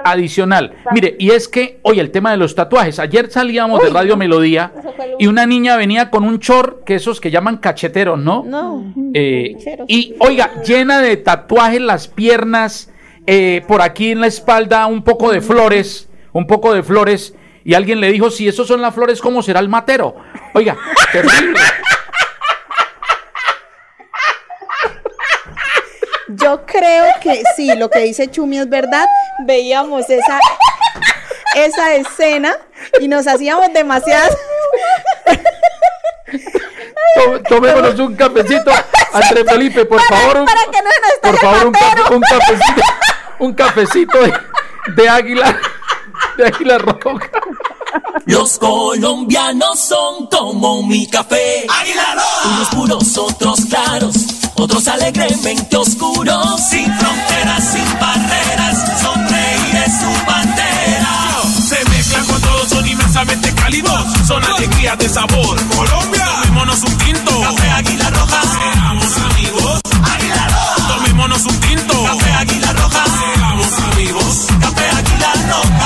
[0.03, 0.75] adicional.
[0.93, 2.99] Mire, y es que, oye, el tema de los tatuajes.
[2.99, 4.73] Ayer salíamos de Radio Melodía
[5.21, 8.43] y una niña venía con un chor, que esos que llaman cacheteros, ¿no?
[8.45, 8.93] No.
[9.15, 12.91] Eh, y oiga, llena de tatuajes las piernas,
[13.29, 17.37] eh, por aquí en la espalda un poco de flores, un poco de flores.
[17.65, 20.17] Y alguien le dijo, si esos son las flores, ¿cómo será el matero?
[20.53, 20.77] Oiga,
[21.13, 21.59] terrible.
[26.29, 29.07] Yo creo que sí, lo que dice Chumi es verdad.
[29.47, 30.39] Veíamos esa,
[31.55, 32.55] esa escena
[33.01, 34.37] y nos hacíamos demasiadas.
[37.49, 38.73] Tomémonos un cafecito.
[39.13, 42.83] André Felipe, por favor, un, para que no se nos por favor, un, cafecito,
[43.39, 44.35] un cafecito de,
[44.97, 45.57] de águila,
[46.37, 47.31] de águila roja.
[48.27, 51.67] Los colombianos son como mi café.
[52.45, 54.17] Unos puros, otros claros,
[54.55, 56.61] otros alegremente oscuros.
[56.69, 61.43] Sin fronteras, sin barreras, sonreír es su bandera.
[61.69, 64.05] Se mezclan con todos, son inmensamente cálidos.
[64.27, 65.57] Son alegrías de sabor.
[65.77, 67.41] Colombia, tomémonos un tinto.
[67.41, 69.81] Café Águila Roja, Seamos amigos.
[70.15, 72.05] Águila Roja, Tomémonos un tinto.
[72.05, 74.47] Café Águila Roja, Seamos amigos.
[74.61, 75.84] Café Águila Roja.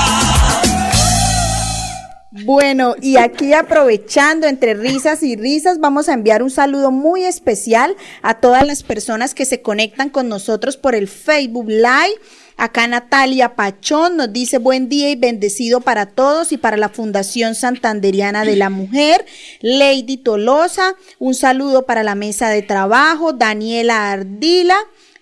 [2.51, 7.95] Bueno, y aquí aprovechando entre risas y risas, vamos a enviar un saludo muy especial
[8.23, 12.19] a todas las personas que se conectan con nosotros por el Facebook Live.
[12.57, 17.53] Acá Natalia Pachón nos dice buen día y bendecido para todos y para la Fundación
[17.53, 19.27] Santanderiana de la Mujer.
[19.61, 23.31] Lady Tolosa, un saludo para la mesa de trabajo.
[23.31, 24.77] Daniela Ardila,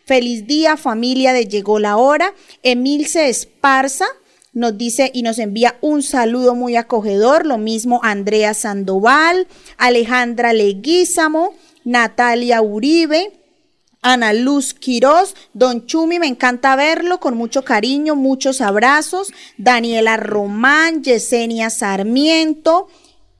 [0.05, 2.33] feliz día familia de Llegó la Hora.
[2.63, 4.05] Emilce Esparza,
[4.57, 11.53] nos dice y nos envía un saludo muy acogedor, lo mismo Andrea Sandoval, Alejandra Leguízamo,
[11.83, 13.39] Natalia Uribe,
[14.01, 21.03] Ana Luz Quiroz, Don Chumi, me encanta verlo con mucho cariño, muchos abrazos, Daniela Román,
[21.03, 22.87] Yesenia Sarmiento,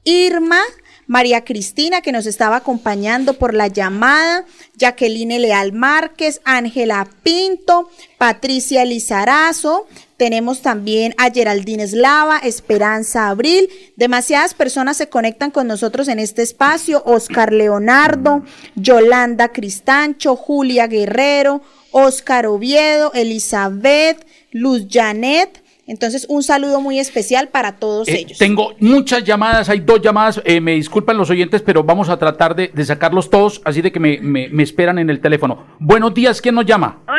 [0.04, 0.60] Irma,
[1.08, 4.44] María Cristina, que nos estaba acompañando por la llamada,
[4.76, 9.86] Jacqueline Leal Márquez, Ángela Pinto, Patricia Lizarazo,
[10.18, 13.68] tenemos también a Geraldine Eslava, Esperanza Abril.
[13.96, 17.02] Demasiadas personas se conectan con nosotros en este espacio.
[17.06, 18.42] Oscar Leonardo,
[18.74, 25.62] Yolanda Cristancho, Julia Guerrero, Oscar Oviedo, Elizabeth, Luz Janet.
[25.86, 28.36] Entonces, un saludo muy especial para todos Eh, ellos.
[28.36, 32.54] tengo muchas llamadas, hay dos llamadas, eh, me disculpan los oyentes, pero vamos a tratar
[32.54, 35.64] de, de sacarlos todos, así de que me, me- me esperan en el teléfono.
[35.78, 37.00] Buenos días, ¿quién nos llama?
[37.08, 37.17] Hola.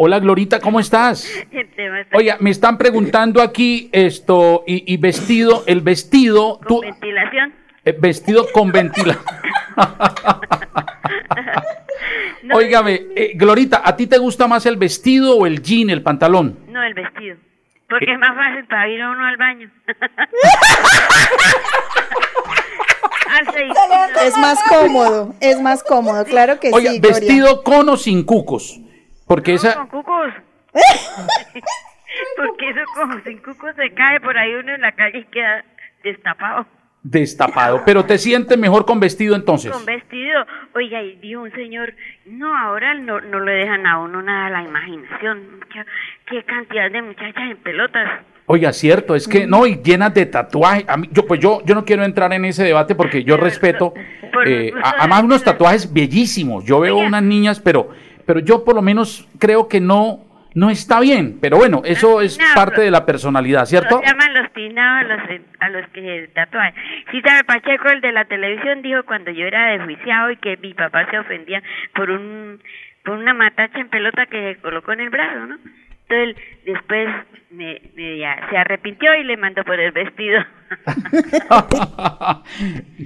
[0.00, 1.28] Hola, Glorita, ¿cómo estás?
[2.12, 7.52] Oiga, me están preguntando aquí esto, y, y vestido, el vestido, con tú, ventilación.
[7.84, 9.18] eh, vestido con ventila.
[12.42, 16.02] No, Óigame, eh, Glorita, ¿a ti te gusta más el vestido o el jean, el
[16.02, 16.58] pantalón?
[16.68, 17.36] No, el vestido.
[17.90, 19.70] Porque es más fácil para ir a uno al baño.
[24.24, 27.18] Es más cómodo, es más cómodo, claro que Oiga, sí, Gloria.
[27.20, 28.80] vestido con o sin cucos.
[29.28, 29.74] Porque No, esa...
[29.74, 30.32] con cucos.
[32.36, 35.64] Porque eso como sin cucos se cae por ahí uno en la calle y queda
[36.02, 36.66] destapado.
[37.02, 37.82] Destapado.
[37.86, 39.70] Pero te sientes mejor con vestido entonces.
[39.70, 40.44] Con vestido.
[40.74, 41.94] Oiga, y dijo un señor,
[42.26, 45.60] no, ahora no, no le dejan a uno nada a la imaginación.
[45.72, 45.84] Qué,
[46.26, 48.22] qué cantidad de muchachas en pelotas.
[48.46, 50.28] Oiga, cierto, es que no, y llenas de.
[50.88, 53.92] A mí, yo, pues yo, yo no quiero entrar en ese debate porque yo respeto.
[54.46, 56.64] eh, además, unos tatuajes bellísimos.
[56.64, 57.90] Yo veo unas niñas, pero,
[58.28, 60.18] pero yo por lo menos creo que no,
[60.54, 61.38] no está bien.
[61.40, 64.02] Pero bueno, eso es parte de la personalidad, ¿cierto?
[64.02, 66.74] Los llaman los tinados a los, a los que se tatúan.
[67.10, 70.74] Sí, sabe, Pacheco, el de la televisión, dijo cuando yo era desjuiciado y que mi
[70.74, 71.62] papá se ofendía
[71.94, 72.60] por un
[73.02, 75.56] por una matacha en pelota que se colocó en el brazo, ¿no?
[76.08, 77.08] Entonces, después
[77.50, 80.40] me, me ya, se arrepintió y le mandó por el vestido.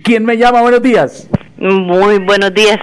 [0.04, 0.62] ¿Quién me llama?
[0.62, 1.28] Buenos días.
[1.56, 2.78] Muy buenos días.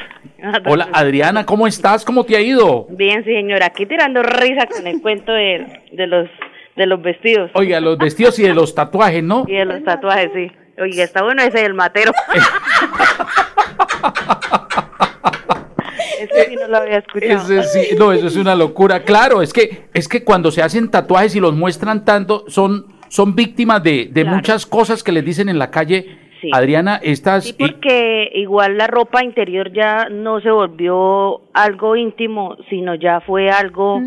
[0.66, 2.04] Hola, Adriana, ¿cómo estás?
[2.04, 2.88] ¿Cómo te ha ido?
[2.92, 6.30] Bien, sí, señora, aquí tirando risa con el cuento de, de los
[6.76, 9.44] de los vestidos Oiga, los vestidos y de los tatuajes, ¿no?
[9.48, 10.50] y de los tatuajes, sí.
[10.82, 12.14] Oiga, está bueno ese del matero.
[16.24, 17.54] ese sí no lo había escuchado.
[17.60, 19.04] Ese sí, no, eso es una locura.
[19.04, 23.36] Claro, es que, es que cuando se hacen tatuajes y los muestran tanto, son, son
[23.36, 24.36] víctimas de, de Claro.
[24.38, 26.18] muchas cosas que les dicen en la calle.
[26.42, 26.50] Sí.
[26.54, 27.44] Adriana, estas.
[27.46, 33.50] Sí, porque igual la ropa interior ya no se volvió algo íntimo, sino ya fue
[33.50, 34.00] algo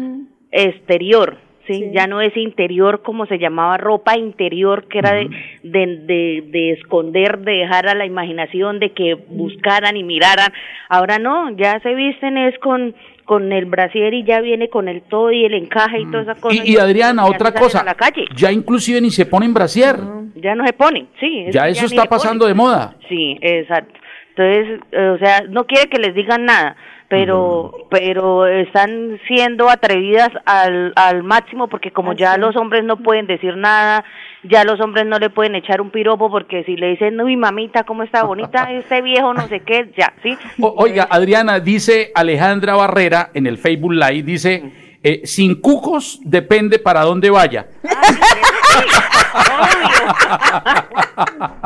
[0.51, 1.91] exterior, ¿sí?
[1.93, 5.29] Ya no es interior como se llamaba ropa interior, que era de,
[5.63, 10.53] de, de, de esconder, de dejar a la imaginación, de que buscaran y miraran.
[10.89, 12.95] Ahora no, ya se visten es con
[13.25, 16.35] con el brasier y ya viene con el todo y el encaje y toda esa
[16.35, 16.55] cosa.
[16.57, 17.85] y, y Adriana, otra cosa.
[17.85, 18.27] la calle.
[18.35, 19.97] Ya inclusive ni se ponen brasier.
[20.35, 21.47] Ya no se ponen, sí.
[21.51, 22.09] Ya eso está ponen.
[22.11, 22.97] pasando de moda.
[23.09, 23.95] Sí, exacto.
[24.35, 26.75] Entonces, eh, o sea, no quiere que les digan nada,
[27.13, 33.27] pero pero están siendo atrevidas al, al máximo porque como ya los hombres no pueden
[33.27, 34.03] decir nada,
[34.45, 37.85] ya los hombres no le pueden echar un piropo porque si le dicen, uy, mamita,
[37.85, 40.39] ¿cómo está bonita este viejo, no sé qué, ya, ¿sí?
[40.59, 44.63] O- oiga, Adriana, dice Alejandra Barrera en el Facebook Live, dice,
[45.03, 47.67] eh, sin cucos depende para dónde vaya.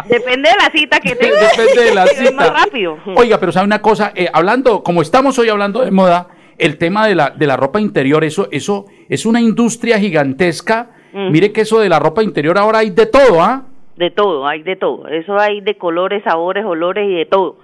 [0.09, 1.37] Depende de la cita que tenga.
[1.51, 2.31] Depende de la cita.
[2.33, 2.99] más rápido.
[3.17, 7.07] Oiga, pero sabe una cosa, Eh, hablando, como estamos hoy hablando de moda, el tema
[7.07, 10.91] de la, de la ropa interior, eso, eso es una industria gigantesca.
[11.13, 13.63] Mire que eso de la ropa interior ahora hay de todo, ¿ah?
[13.97, 15.09] De todo, hay de todo.
[15.09, 17.57] Eso hay de colores, sabores, olores y de todo.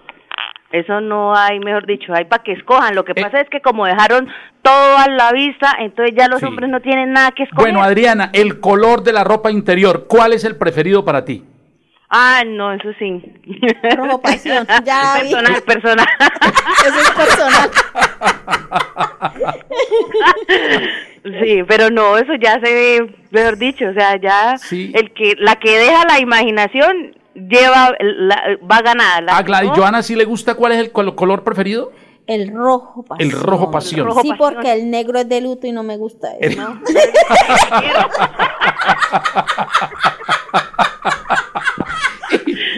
[0.73, 2.95] Eso no hay, mejor dicho, hay para que escojan.
[2.95, 4.29] Lo que pasa es que como dejaron
[4.63, 6.47] todo a la vista, entonces ya los Sí.
[6.47, 7.65] hombres no tienen nada que escoger.
[7.73, 11.45] Bueno, Adriana, el color de la ropa interior, ¿cuál es el preferido para ti?
[12.15, 13.23] Ah, no, eso sí.
[13.97, 15.31] Rojo pasión, ya vi.
[15.31, 16.07] personal, personal.
[16.87, 17.71] Eso es personal.
[21.43, 25.57] sí, pero no, eso ya se ve, mejor dicho, o sea, ya el que la
[25.57, 29.21] que deja la imaginación lleva la- va ganada.
[29.21, 31.93] La A que Gladys Joana sí le gusta cuál es el col- color preferido?
[32.27, 33.29] El rojo pasión.
[33.29, 34.09] El rojo pasión.
[34.23, 36.61] Sí, porque el negro es de luto y no me gusta eso.
[36.61, 36.81] ¿no?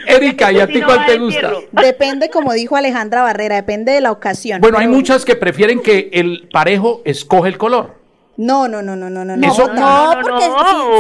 [0.07, 1.53] Erika, ¿y a ti cuál te gusta?
[1.73, 4.61] Depende, como dijo Alejandra Barrera, depende de la ocasión.
[4.61, 8.04] Bueno, hay muchas que prefieren que el parejo escoge el color.
[8.37, 9.47] No, no, no, no, no, no.
[9.47, 10.49] Eso- no, No, porque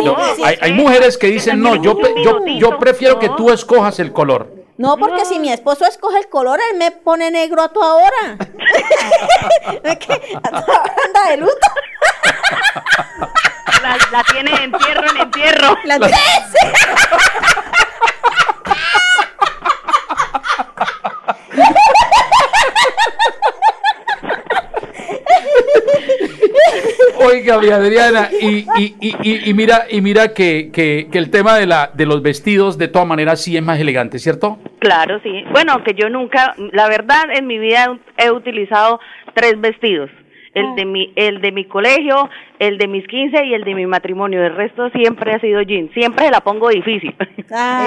[0.04, 4.12] No, hay, hay mujeres que dicen, no, yo, yo, yo prefiero que tú escojas el
[4.12, 4.52] color.
[4.76, 8.36] No, porque si mi esposo escoge el color, él me pone negro a toda hora.
[9.84, 11.54] Es que a toda hora anda de luto.
[13.82, 15.76] la, la tiene de entierro en entierro.
[15.84, 16.08] La La-
[27.26, 31.30] Oiga, mi Adriana, y, y, y, y- y mira, y mira que, que, que el
[31.30, 34.58] tema de, la, de los vestidos de todas maneras sí es más elegante, ¿cierto?
[34.80, 35.44] Claro, sí.
[35.52, 39.00] Bueno, aunque yo nunca, la verdad, en mi vida he utilizado
[39.34, 40.10] tres vestidos.
[40.54, 43.86] El de mi, el de mi colegio, el de mis 15 y el de mi
[43.86, 44.40] matrimonio.
[44.46, 45.90] El resto siempre ha sido jean.
[45.94, 47.12] Siempre se la pongo difícil.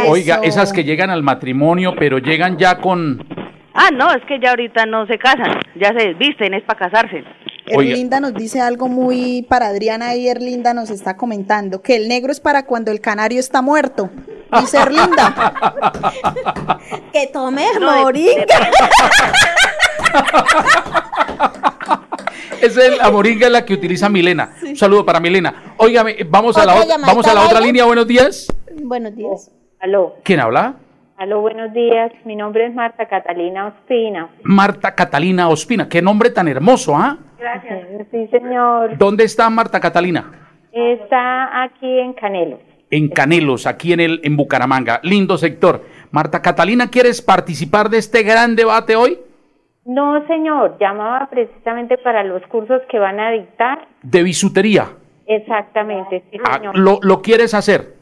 [0.09, 3.25] Oiga, esas que llegan al matrimonio, pero llegan ya con...
[3.73, 5.59] ah, no, es que ya ahorita no se casan.
[5.75, 7.23] Ya se desvisten, es para casarse.
[7.75, 7.91] Oiga.
[7.91, 12.31] Erlinda nos dice algo muy para Adriana y Erlinda nos está comentando que el negro
[12.31, 14.09] es para cuando el canario está muerto.
[14.59, 15.53] Dice Erlinda.
[17.13, 18.71] que tome No, moringa.
[22.61, 24.55] Esa es la moringa es la que utiliza Milena.
[24.63, 25.73] Un saludo para Milena.
[25.77, 27.83] Óigame, vamos a la, vamos a la otra línea.
[27.85, 28.47] Buenos días.
[28.81, 29.51] Buenos días.
[29.79, 30.75] Aló, ¿Quién habla?
[31.17, 32.11] Aló, buenos días.
[32.25, 34.29] Mi nombre es Marta Catalina Ospina.
[34.43, 35.89] Marta Catalina Ospina.
[35.89, 37.17] Qué nombre tan hermoso, ¿ah?
[37.39, 38.07] Gracias.
[38.11, 38.97] Sí, señor.
[38.97, 40.31] ¿Dónde está Marta Catalina?
[40.71, 42.59] Está aquí en Canelo.
[42.89, 44.99] En Canelos, aquí en el en Bucaramanga.
[45.03, 45.83] Lindo sector.
[46.11, 49.19] Marta Catalina, ¿quieres participar de este gran debate hoy?
[49.85, 53.87] No, señor, llamaba precisamente para los cursos que van a dictar.
[54.03, 54.87] De bisutería.
[55.25, 56.77] Exactamente, sí, Ah, señor.
[56.77, 57.96] ¿Lo, lo quieres hacer?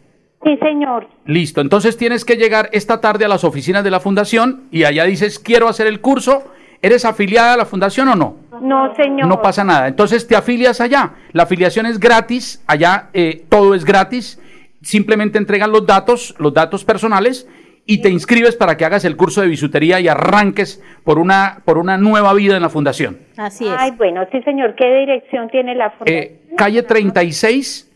[0.45, 1.07] Sí, señor.
[1.25, 5.03] Listo, entonces tienes que llegar esta tarde a las oficinas de la fundación y allá
[5.05, 6.43] dices, quiero hacer el curso.
[6.83, 8.35] ¿Eres afiliada a la fundación o no?
[8.61, 9.27] No, señor.
[9.27, 9.87] No pasa nada.
[9.87, 11.13] Entonces te afilias allá.
[11.31, 12.63] La afiliación es gratis.
[12.67, 14.39] Allá eh, todo es gratis.
[14.83, 17.49] Simplemente entregan los datos, los datos personales
[17.87, 21.79] y te inscribes para que hagas el curso de bisutería y arranques por una, por
[21.79, 23.17] una nueva vida en la fundación.
[23.37, 23.73] Así es.
[23.75, 24.75] Ay, bueno, sí, señor.
[24.75, 26.17] ¿Qué dirección tiene la fundación?
[26.17, 27.94] Eh, calle 36,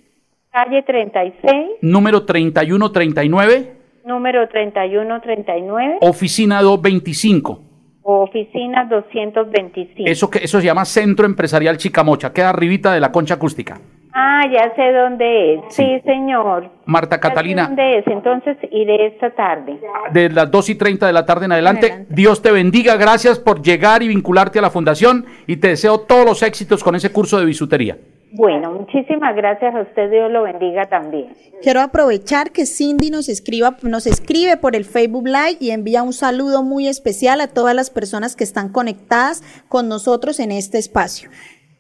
[0.52, 1.44] Calle 36,
[1.82, 3.72] número 3139,
[4.06, 7.62] número 3139, oficina 225.
[8.02, 10.10] oficina 225.
[10.10, 12.34] Eso, que, eso se llama Centro Empresarial Chicamocha.
[12.34, 13.80] Queda arribita de la concha acústica.
[14.12, 15.62] Ah, ya sé dónde es.
[15.70, 16.72] Sí, señor.
[16.86, 18.08] Marta Ya sé Catalina, ¿Dónde es?
[18.08, 19.80] Entonces iré esta tarde.
[20.12, 22.08] de las 2 y 30 de la tarde en adelante.
[22.10, 22.98] Dios te bendiga.
[22.98, 26.96] Gracias por llegar y vincularte a la fundación y te deseo todos los éxitos con
[26.96, 27.98] ese curso de bisutería.
[28.32, 30.12] Bueno, muchísimas gracias a usted.
[30.12, 31.34] Dios lo bendiga también.
[31.64, 36.14] Quiero aprovechar que Cindy nos escriba, nos escribe por el Facebook Live y envía un
[36.14, 41.30] saludo muy especial a todas las personas que están conectadas con nosotros en este espacio.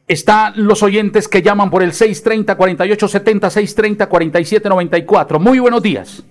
[0.07, 5.39] Están los oyentes que llaman por el 630-4870, 630-4794.
[5.39, 6.23] Muy buenos días.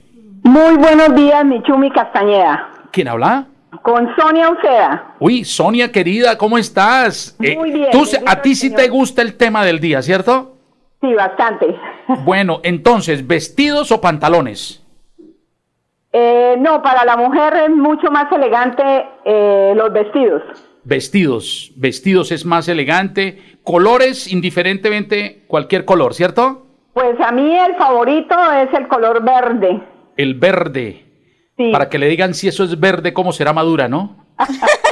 [0.43, 2.71] Muy buenos días, mi Chumi Castañeda.
[2.91, 3.47] ¿Quién habla?
[3.83, 5.15] Con Sonia Uceda.
[5.21, 7.37] Uy, Sonia querida, ¿cómo estás?
[7.43, 10.57] Eh, Muy bien, tú- a ti sí te gusta el tema del día, ¿cierto?
[11.01, 11.67] Sí, bastante.
[12.25, 14.83] Bueno, entonces, ¿vestidos o pantalones?
[16.13, 18.83] Eh, no, para la mujer es mucho más elegante
[19.27, 20.43] eh, los vestidos.
[20.85, 21.71] Vestidos.
[21.77, 23.59] Vestidos es más elegante.
[23.63, 26.67] Colores, indiferentemente, cualquier color, ¿cierto?
[26.95, 29.83] Pues a mí el favorito es el color verde.
[30.17, 31.05] El verde.
[31.59, 31.73] Sí.
[31.73, 34.17] Para que le digan si eso es verde, cómo será madura, ¿no?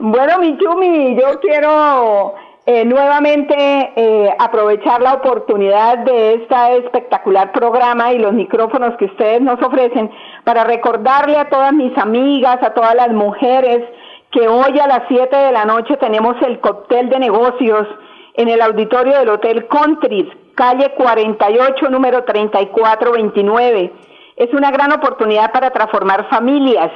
[0.00, 2.34] Bueno, mi Chumi, yo quiero
[2.66, 3.54] eh, nuevamente
[3.96, 10.10] eh, aprovechar la oportunidad de este espectacular programa y los micrófonos que ustedes nos ofrecen
[10.44, 13.82] para recordarle a todas mis amigas, a todas las mujeres,
[14.30, 17.86] que hoy a las 7 de la noche tenemos el cóctel de negocios
[18.34, 23.92] en el auditorio del Hotel Countries, calle 48, número 3429.
[24.36, 26.90] Es una gran oportunidad para transformar familias.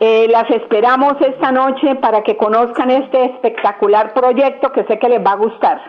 [0.00, 5.24] Eh, las esperamos esta noche para que conozcan este espectacular proyecto que sé que les
[5.24, 5.80] va a gustar.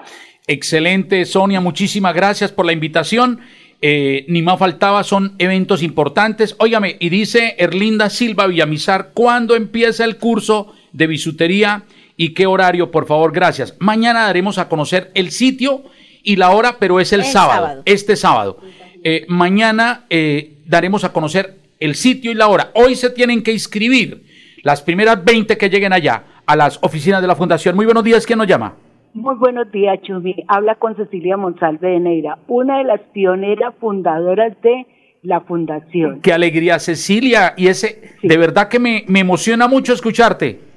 [0.48, 3.40] Excelente, Sonia, muchísimas gracias por la invitación.
[3.82, 6.56] Eh, ni más faltaba, son eventos importantes.
[6.60, 11.84] Óigame, y dice Erlinda Silva Villamizar, ¿cuándo empieza el curso de bisutería
[12.20, 12.92] y qué horario?
[12.92, 13.78] Por favor, gracias.
[13.80, 15.84] Mañana daremos a conocer el sitio
[16.22, 17.82] y la hora, pero es el, El sábado, sábado.
[17.86, 18.60] este sábado.
[19.06, 22.72] Eh, mañana eh, daremos a conocer el sitio y la hora.
[22.76, 24.26] Hoy se tienen que inscribir
[24.64, 27.74] las primeras 20 que lleguen allá a las oficinas de la Fundación.
[27.78, 28.76] Muy buenos días, ¿quién nos llama?
[29.14, 30.44] Muy buenos días, Chumi.
[30.50, 34.86] Habla con Cecilia Monsalve de Neira, una de las pioneras fundadoras de
[35.24, 36.20] la fundación.
[36.20, 37.54] Qué alegría, Cecilia.
[37.56, 40.68] Y ese, de verdad que me, me emociona mucho escucharte.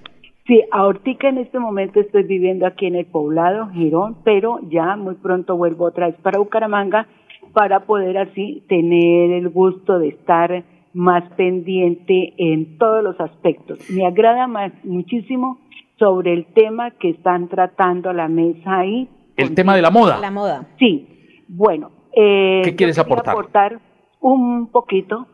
[0.46, 5.14] Sí, ahorita en este momento estoy viviendo aquí en el poblado Girón, pero ya muy
[5.14, 7.06] pronto vuelvo otra vez para Bucaramanga
[7.52, 10.64] para poder así tener el gusto de estar
[10.94, 13.78] más pendiente en todos los aspectos.
[13.90, 15.58] Me agrada más, muchísimo
[15.98, 19.08] sobre el tema que están tratando a la mesa ahí.
[19.36, 20.18] El tema de la moda.
[20.18, 20.66] La moda.
[20.78, 21.90] Sí, bueno.
[22.14, 23.32] eh, ¿Qué quieres aportar?
[23.32, 23.80] aportar
[24.20, 25.26] un poquito.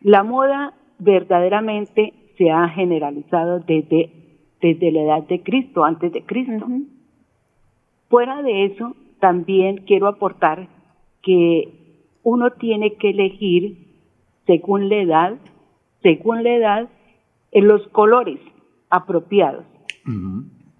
[0.00, 4.10] La moda verdaderamente se ha generalizado desde,
[4.60, 6.66] desde la edad de Cristo, antes de Cristo.
[8.08, 10.68] Fuera de eso, también quiero aportar
[11.22, 13.86] que uno tiene que elegir
[14.46, 15.34] según la edad,
[16.02, 16.88] según la edad,
[17.52, 18.38] en los colores
[18.90, 19.64] apropiados.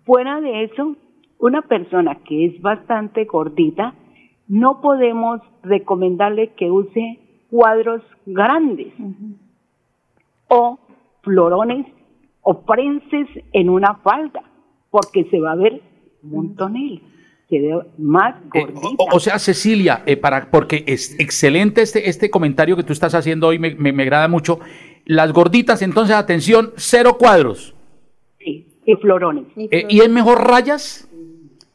[0.05, 0.97] Fuera de eso,
[1.39, 3.95] una persona que es bastante gordita,
[4.49, 7.19] no podemos recomendarle que use
[7.51, 8.93] cuadros grandes
[10.49, 10.79] o
[11.23, 11.87] florones
[12.49, 14.41] o prenses en una falda,
[14.91, 15.83] porque se va a ver
[16.23, 17.03] montonel,
[17.51, 18.89] se ve más gordita.
[18.99, 23.17] O, o sea, Cecilia, eh, para, porque es excelente este, este comentario que tú estás
[23.17, 24.61] haciendo hoy, me, me, me agrada mucho.
[25.07, 27.75] Las gorditas, entonces, atención, cero cuadros.
[28.39, 29.47] Sí, y florones.
[29.57, 31.09] Eh, ¿Y es mejor rayas?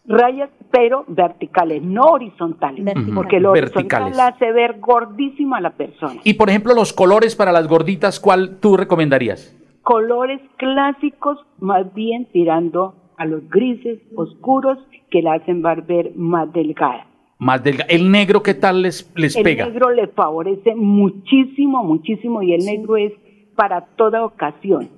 [0.05, 3.15] Rayas, pero verticales, no horizontales, Verticales.
[3.15, 4.15] porque lo horizontal Verticales.
[4.15, 6.22] la hace ver gordísima a la persona.
[6.24, 9.53] Y, por ejemplo, los colores para las gorditas, ¿cuál tú recomendarías?
[9.84, 14.77] Colores clásicos, más bien tirando a los grises oscuros
[15.09, 17.07] que la hacen ver más delgada.
[17.38, 17.89] Más delgada.
[17.89, 19.65] ¿El negro qué tal les, les el pega?
[19.65, 23.13] negro le favorece muchísimo, muchísimo y el negro es
[23.55, 24.89] para toda ocasión.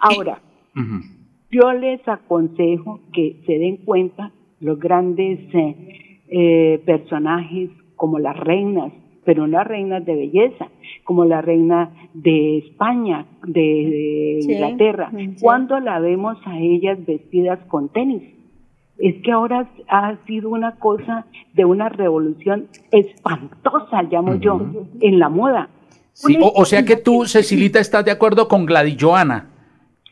[0.00, 0.40] Ahora,
[1.50, 8.92] yo les aconsejo que se den cuenta los grandes eh, eh, personajes como las reinas,
[9.24, 10.68] pero no las reinas de belleza,
[11.04, 15.10] como la reina de España, de, de Sí, Inglaterra.
[15.16, 15.36] sí.
[15.40, 18.22] Cuando la vemos a ellas vestidas con tenis?
[18.98, 24.60] Es que ahora ha sido una cosa de una revolución espantosa, llamo yo,
[25.00, 25.70] en la moda.
[26.12, 29.50] Sí, o, o sea que tú, Cecilita, estás de acuerdo con Gladys Joana.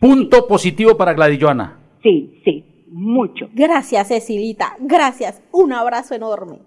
[0.00, 1.78] Punto positivo para Gladys Joana.
[2.02, 3.48] Sí, sí, mucho.
[3.52, 4.76] Gracias, Cecilita.
[4.80, 5.42] Gracias.
[5.52, 6.58] Un abrazo enorme.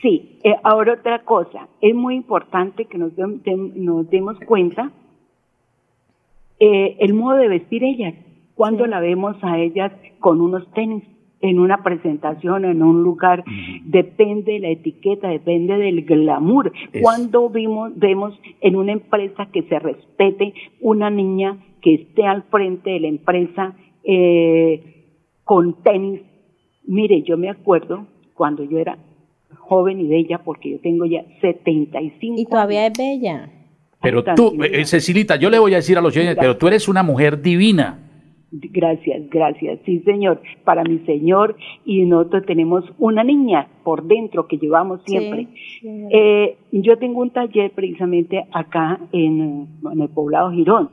[0.00, 4.90] Sí, eh, ahora otra cosa, es muy importante que nos, nos demos cuenta
[6.58, 8.14] eh, el modo de vestir ellas,
[8.54, 11.02] cuando la vemos a ellas con unos tenis
[11.42, 13.44] en una presentación, en un lugar,
[13.84, 16.70] depende de la etiqueta, depende del glamour.
[16.92, 20.52] Es- Cuando vimos, vemos en una empresa que se respete
[20.82, 23.74] una niña que esté al frente de la empresa
[24.04, 25.06] eh,
[25.44, 26.20] con tenis.
[26.86, 28.98] Mire, yo me acuerdo cuando yo era
[29.70, 33.48] joven y bella, porque yo tengo ya 75 Y todavía es bella.
[34.02, 36.88] Pero tú, eh, Cecilita, yo le voy a decir a los oyentes, pero tú eres
[36.88, 38.00] una mujer divina.
[38.50, 39.78] Gracias, gracias.
[39.86, 40.42] Sí, señor.
[40.64, 45.46] Para mi señor y nosotros tenemos una niña por dentro que llevamos siempre.
[45.84, 50.90] Eh, yo tengo un taller precisamente acá en, en el poblado Girón.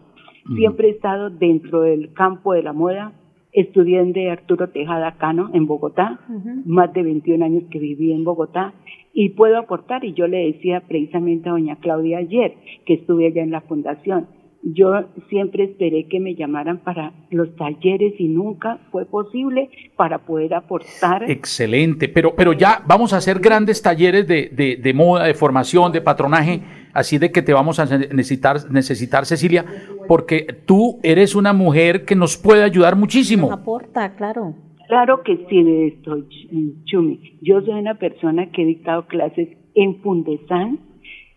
[0.55, 3.13] Siempre he estado dentro del campo de la moda.
[3.53, 6.19] Estudié de Arturo Tejada Cano en Bogotá,
[6.65, 8.73] más de 21 años que viví en Bogotá
[9.13, 10.05] y puedo aportar.
[10.05, 12.53] Y yo le decía precisamente a doña Claudia ayer
[12.85, 14.27] que estuve allá en la fundación.
[14.63, 14.91] Yo
[15.29, 21.29] siempre esperé que me llamaran para los talleres y nunca fue posible para poder aportar.
[21.29, 25.91] Excelente, pero, pero ya vamos a hacer grandes talleres de, de, de moda, de formación,
[25.91, 26.61] de patronaje,
[26.93, 29.63] así de que te vamos a necesitar, necesitar, Cecilia,
[30.07, 33.51] porque tú eres una mujer que nos puede ayudar muchísimo.
[33.51, 34.53] Aporta, claro.
[34.87, 37.37] Claro que sí, de esto, Ch- Chumi.
[37.41, 40.79] Yo soy una persona que he dictado clases en Fundesan,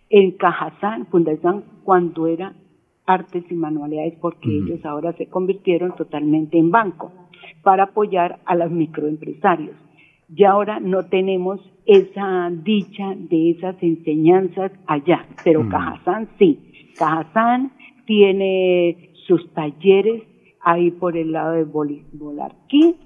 [0.09, 2.55] en Cajazán, Fundesan cuando era
[3.07, 7.13] artes y manualidades, porque ellos ahora se convirtieron totalmente en banco
[7.63, 9.75] para apoyar a los microempresarios.
[10.35, 16.61] Y ahora no tenemos esa dicha de esas enseñanzas allá, pero Cajazán sí.
[16.97, 17.73] Cajazán
[18.11, 20.25] tiene sus talleres
[20.63, 22.97] ahí por el lado de Boli- Bolarquí,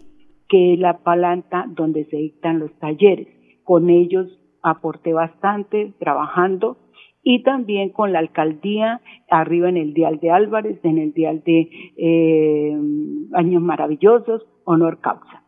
[0.48, 3.28] que es la palanca donde se dictan los talleres.
[3.64, 6.78] Con ellos aporté bastante trabajando
[7.22, 11.68] y también con la alcaldía arriba en el Dial de Álvarez, en el Dial de
[11.98, 12.74] eh,
[13.34, 15.43] Años Maravillosos, Honor Causa.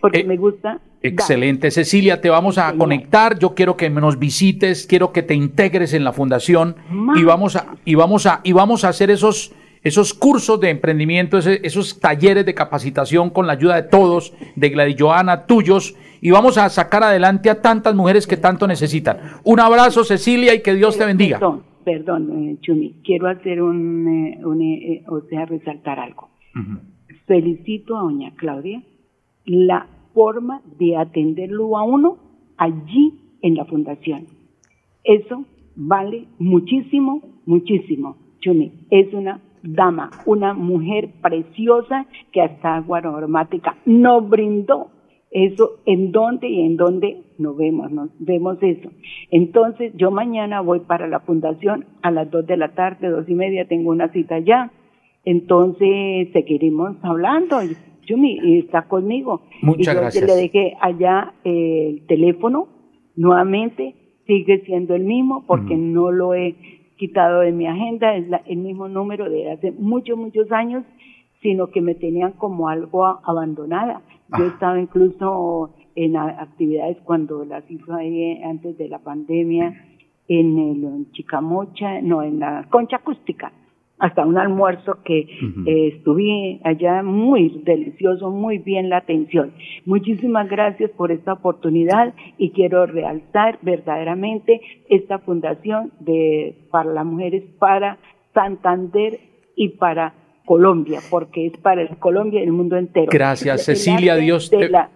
[0.00, 0.80] Porque me gusta.
[1.02, 3.38] Excelente, Cecilia, te vamos a conectar.
[3.38, 6.76] Yo quiero que nos visites, quiero que te integres en la fundación
[7.16, 11.38] y vamos a y vamos a y vamos a hacer esos esos cursos de emprendimiento,
[11.38, 16.58] esos talleres de capacitación con la ayuda de todos, de Gladys Joana, tuyos, y vamos
[16.58, 19.18] a sacar adelante a tantas mujeres que tanto necesitan.
[19.42, 21.38] Un abrazo, Cecilia, y que Dios te bendiga.
[21.38, 26.28] Perdón, perdón, eh, Chumi, quiero hacer un, eh, un, eh, o sea, resaltar algo.
[27.26, 28.82] Felicito a doña Claudia
[29.44, 32.18] la forma de atenderlo a uno
[32.56, 34.26] allí en la fundación.
[35.04, 38.16] Eso vale muchísimo, muchísimo.
[38.40, 44.88] Chumi, es una dama, una mujer preciosa que hasta agua aromática nos brindó.
[45.30, 47.90] Eso, ¿en dónde y en dónde nos vemos?
[47.92, 48.90] Nos vemos eso.
[49.30, 53.34] Entonces, yo mañana voy para la fundación a las dos de la tarde, dos y
[53.34, 54.72] media, tengo una cita allá.
[55.24, 57.60] Entonces, seguiremos hablando.
[58.02, 59.42] Chumi, y está conmigo.
[59.62, 60.26] Muchas Y yo gracias.
[60.26, 62.68] Le dejé allá eh, el teléfono,
[63.16, 63.94] nuevamente,
[64.26, 66.54] sigue siendo el mismo porque no lo he
[66.96, 70.84] quitado de mi agenda, es la- el mismo número de hace muchos, muchos años,
[71.42, 74.02] sino que me tenían como algo a- abandonada.
[74.38, 79.74] Yo estaba incluso en actividades cuando las hizo ahí eh, antes de la pandemia,
[80.28, 83.52] en el en Chicamocha, no, en la concha acústica,
[84.00, 85.20] hasta un almuerzo que
[85.66, 89.52] eh, estuve allá muy delicioso, muy bien la atención.
[89.84, 97.44] Muchísimas gracias por esta oportunidad y quiero realzar verdaderamente esta fundación de para las mujeres
[97.58, 97.98] para
[98.34, 99.20] Santander
[99.56, 100.14] y para
[100.46, 103.08] Colombia, porque es para el Colombia y el mundo entero.
[103.12, 104.90] Gracias, El Cecilia, Dios de te- la-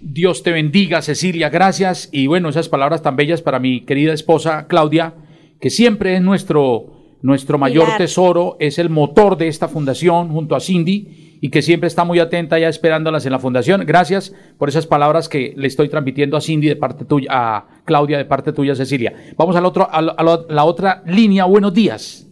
[0.00, 2.08] Dios te bendiga, Cecilia, gracias.
[2.12, 5.12] Y bueno, esas palabras tan bellas para mi querida esposa Claudia,
[5.60, 6.86] que siempre es nuestro,
[7.22, 7.98] nuestro mayor Pilar.
[7.98, 11.26] tesoro, es el motor de esta fundación junto a Cindy.
[11.42, 13.86] y que siempre está muy atenta ya esperándolas en la fundación.
[13.86, 18.18] Gracias por esas palabras que le estoy transmitiendo a Cindy de parte tuya, a Claudia
[18.18, 19.14] de parte tuya, Cecilia.
[19.38, 21.46] Vamos al otro, a la, a la- la otra línea.
[21.46, 22.26] Buenos días.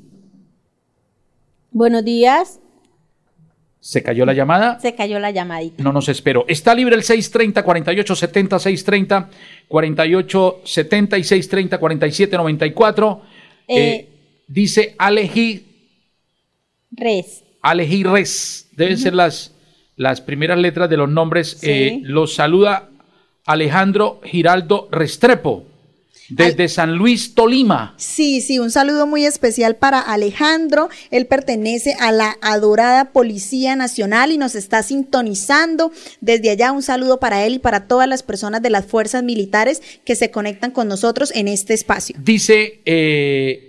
[1.71, 2.61] Buenos días.
[3.81, 4.79] Se cayó la llamada.
[4.81, 5.83] Se cayó la llamadita.
[5.83, 6.45] No nos espero.
[6.49, 9.31] Está libre el 630 48 70 630
[9.69, 13.23] 48 70 y 630 47 94.
[13.69, 14.09] Eh,
[14.49, 15.65] dice Aleji
[16.91, 17.45] Res.
[17.63, 18.69] Aleji Res.
[18.73, 19.55] Deben ser las,
[19.97, 21.59] las primeras letras de los nombres.
[21.61, 21.71] Sí.
[21.71, 22.91] Eh, los saluda
[23.45, 25.69] Alejandro Giraldo Restrepo
[26.29, 27.95] desde San Luis, Tolima.
[27.97, 30.89] Sí, sí, un saludo muy especial para Alejandro.
[31.11, 35.91] Él pertenece a la adorada Policía Nacional y nos está sintonizando.
[36.21, 39.83] Desde allá un saludo para él y para todas las personas de las fuerzas militares
[40.05, 42.17] que se conectan con nosotros en este espacio.
[42.23, 43.68] Dice, eh,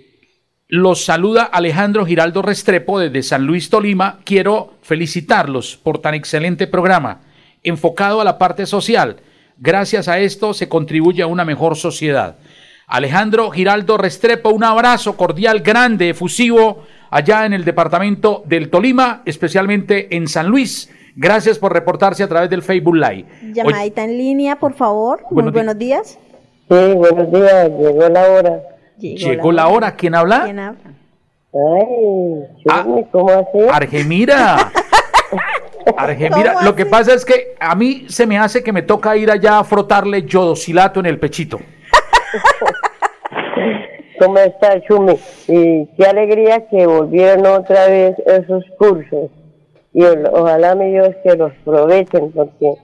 [0.70, 4.20] los saluda Alejandro Giraldo Restrepo desde San Luis, Tolima.
[4.24, 7.20] Quiero felicitarlos por tan excelente programa,
[7.62, 9.16] enfocado a la parte social.
[9.58, 12.36] Gracias a esto se contribuye a una mejor sociedad.
[12.86, 20.16] Alejandro Giraldo Restrepo, un abrazo cordial, grande, efusivo, allá en el departamento del Tolima, especialmente
[20.16, 20.90] en San Luis.
[21.16, 23.26] Gracias por reportarse a través del Facebook Live.
[23.52, 25.20] Llamadita en línea, por favor.
[25.30, 26.18] Muy Buenos di- buenos días.
[26.68, 28.60] Sí, buenos días, llegó la hora.
[29.00, 29.96] Llegó la hora.
[29.96, 30.44] ¿Quién habla?
[30.44, 30.80] ¿Quién habla?
[31.52, 33.58] Ay, Chumi, ¿cómo así?
[33.70, 34.70] Argemira.
[35.96, 39.16] Argemira, ¿Cómo lo que pasa es que a mí se me hace que me toca
[39.16, 41.58] ir allá a frotarle yodosilato en el pechito.
[44.20, 45.14] ¿Cómo está, Chumi?
[45.48, 49.30] Y qué alegría que volvieron otra vez esos cursos.
[49.92, 52.74] Y ojalá, mi Dios, que los aprovechen, porque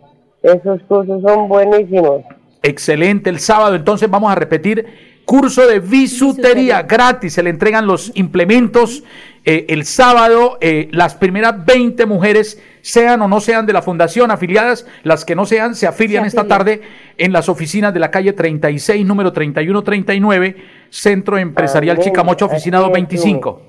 [0.43, 2.23] esos cursos son buenísimos.
[2.62, 4.87] Excelente, el sábado entonces vamos a repetir
[5.27, 9.03] curso de bisutería gratis, se le entregan los implementos
[9.45, 14.31] eh, el sábado, eh, las primeras 20 mujeres, sean o no sean de la fundación
[14.31, 16.81] afiliadas, las que no sean, se afilian Se esta tarde
[17.18, 20.57] en las oficinas de la calle 36, número 3139,
[20.91, 23.62] Centro Empresarial Amén, Chicamocha, oficina así es, 225.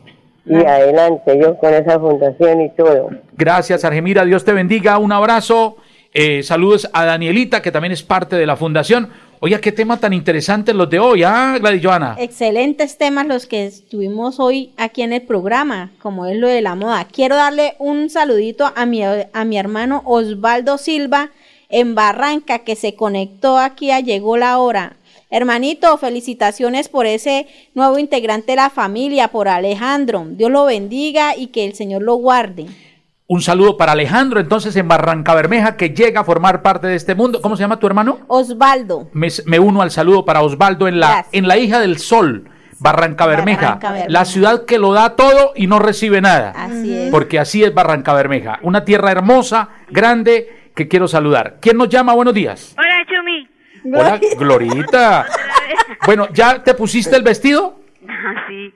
[0.46, 3.10] Y adelante, yo con esa fundación y todo.
[3.36, 4.24] Gracias, Argemira.
[4.24, 4.98] Dios te bendiga.
[4.98, 5.78] Un abrazo.
[6.14, 9.10] Eh, saludos a Danielita, que también es parte de la fundación.
[9.40, 12.16] Oiga, qué tema tan interesante los de hoy, ¿ah, Gladys Joana?
[12.18, 16.74] Excelentes temas los que estuvimos hoy aquí en el programa, como es lo de la
[16.74, 17.06] moda.
[17.06, 21.30] Quiero darle un saludito a mi, a mi hermano Osvaldo Silva
[21.70, 24.98] en Barranca, que se conectó aquí a Llegó la Hora.
[25.30, 30.26] Hermanito, felicitaciones por ese nuevo integrante de la familia, por Alejandro.
[30.32, 32.66] Dios lo bendiga y que el Señor lo guarde.
[33.30, 37.14] Un saludo para Alejandro, entonces en Barranca Bermeja, que llega a formar parte de este
[37.14, 37.42] mundo.
[37.42, 38.20] ¿Cómo se llama tu hermano?
[38.28, 39.10] Osvaldo.
[39.12, 41.34] Me, me uno al saludo para Osvaldo en la, Gracias.
[41.34, 42.50] en la hija del sol,
[42.80, 44.10] Barranca Bermeja, Barranca Bermeja.
[44.10, 46.52] la ciudad que lo da todo y no recibe nada.
[46.56, 47.12] Así es.
[47.12, 51.58] Porque así es Barranca Bermeja, una tierra hermosa, grande, que quiero saludar.
[51.60, 52.14] ¿Quién nos llama?
[52.14, 52.76] Buenos días.
[52.78, 53.94] Hola, Chumi.
[53.94, 55.26] Hola, Glorita.
[56.06, 57.76] Bueno, ¿ya te pusiste el vestido?
[58.10, 58.74] Ah, sí.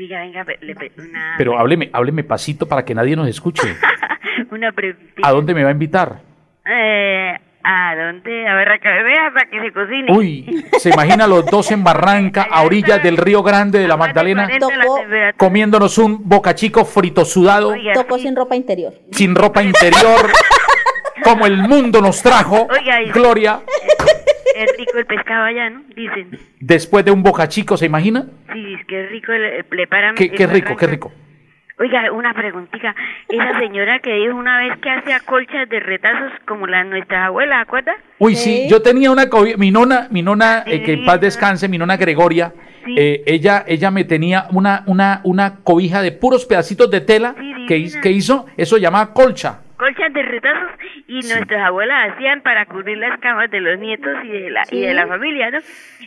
[0.00, 3.76] Diga, venga, pe- le pe- una, Pero hábleme, hábleme pasito para que nadie nos escuche.
[4.50, 5.28] una preguntita.
[5.28, 6.20] ¿A dónde me va a invitar?
[6.64, 8.48] Eh, ¿A dónde?
[8.48, 10.10] A ver, vea, para que se cocine.
[10.10, 14.46] Uy, se imagina los dos en Barranca, a orillas del río Grande de la Magdalena,
[14.46, 15.32] 40 la temperatura.
[15.34, 18.94] comiéndonos un bocachico frito sudado, Tocó sin ropa interior.
[19.12, 20.30] sin ropa interior,
[21.22, 23.60] como el mundo nos trajo, Oiga, y- Gloria,
[24.62, 25.82] Es rico el pescado allá, ¿no?
[25.94, 26.38] Dicen.
[26.60, 28.26] después de un bocachico, ¿se imagina?
[28.52, 31.12] Sí, es que es rico, le, le paran- Qué, qué rico, qué rico.
[31.78, 32.94] Oiga, una preguntita.
[33.26, 37.62] Esa señora que dijo una vez que hacía colchas de retazos como las nuestras abuelas,
[37.62, 37.96] ¿acuerdas?
[38.18, 39.24] Uy, sí, yo tenía una
[39.56, 42.52] mi nona, mi nona, eh, que en paz descanse, mi nona Gregoria,
[42.86, 47.34] eh, ella, ella me tenía una, una, una cobija de puros pedacitos de tela
[47.66, 49.60] que, hiz- que hizo, eso se llamaba colcha.
[49.80, 50.68] Colchas de retazos
[51.08, 54.80] y nuestras abuelas hacían para cubrir las camas de los nietos y de la, y
[54.82, 55.58] de la familia, ¿no?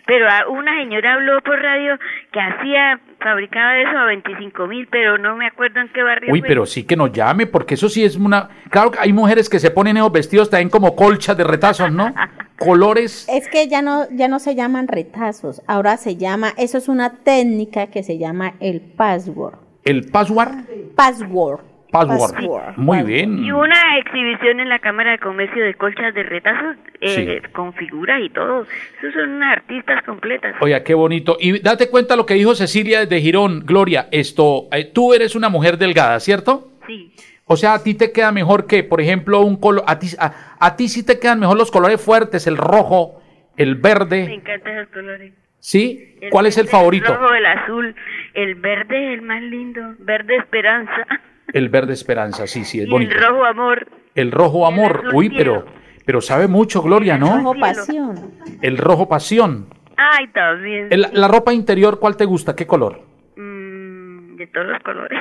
[0.05, 1.97] Pero a- una señora habló por radio
[2.31, 6.41] que hacía, fabricaba eso a 25 mil, pero no me acuerdo en qué barrio Uy,
[6.41, 6.47] fue.
[6.47, 8.47] pero sí que nos llame, porque eso sí es una...
[8.69, 12.13] Claro que hay mujeres que se ponen esos vestidos también como colchas de retazos, ¿no?
[12.59, 13.27] Colores.
[13.27, 17.23] Es que ya no, ya no se llaman retazos, ahora se llama, eso es una
[17.23, 19.55] técnica que se llama el password.
[19.83, 20.51] El password.
[20.95, 21.72] Password.
[21.93, 22.75] Password.
[22.75, 23.37] Muy bien.
[23.43, 27.51] Y una exhibición en la Cámara de Comercio de colchas de retazos eh, Sí.
[27.53, 28.63] con figuras y todo.
[28.99, 30.55] Esos son unas artistas completas.
[30.59, 31.37] Oiga, qué bonito.
[31.39, 33.61] Y date cuenta lo que dijo Cecilia desde Girón.
[33.65, 36.69] Gloria, esto, eh, tú eres una mujer delgada, ¿cierto?
[36.87, 37.13] Sí.
[37.45, 39.83] O sea, a ti te queda mejor que, por ejemplo, un color...
[39.87, 43.21] A ti, a, a ti sí te quedan mejor los colores fuertes, el rojo,
[43.57, 45.33] el Me verde, encantan esos colores.
[45.59, 46.15] ¿sí?
[46.31, 47.11] ¿Cuál es el favorito?
[47.13, 47.95] El rojo, el azul.
[48.33, 49.81] El verde es el más lindo.
[49.99, 51.05] Verde esperanza.
[51.53, 53.15] El verde esperanza, sí, sí, es y el bonito.
[53.15, 53.87] rojo amor.
[54.15, 55.65] El rojo amor, uy, pero,
[56.05, 57.37] pero sabe mucho, Gloria, ¿no?
[57.37, 58.31] Rojo pasión.
[58.61, 59.67] El rojo pasión.
[59.95, 60.87] Ay, también.
[60.91, 62.55] El- la ropa interior, ¿cuál te gusta?
[62.55, 63.01] ¿Qué color?
[63.37, 65.19] Mm, de todos los colores.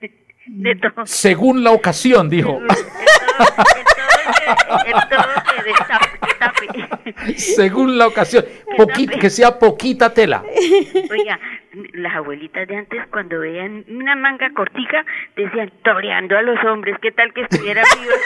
[0.46, 1.08] De todos.
[1.10, 2.60] Según la ocasión, dijo.
[4.86, 6.93] El todo que destape, que tape.
[7.36, 8.44] Según la ocasión.
[8.76, 10.42] Poquita, que sea poquita tela.
[11.10, 11.38] Oiga,
[11.94, 15.04] las abuelitas de antes cuando veían una manga cortica
[15.36, 18.16] decían toreando a los hombres, ¿qué tal que estuvieran vivos?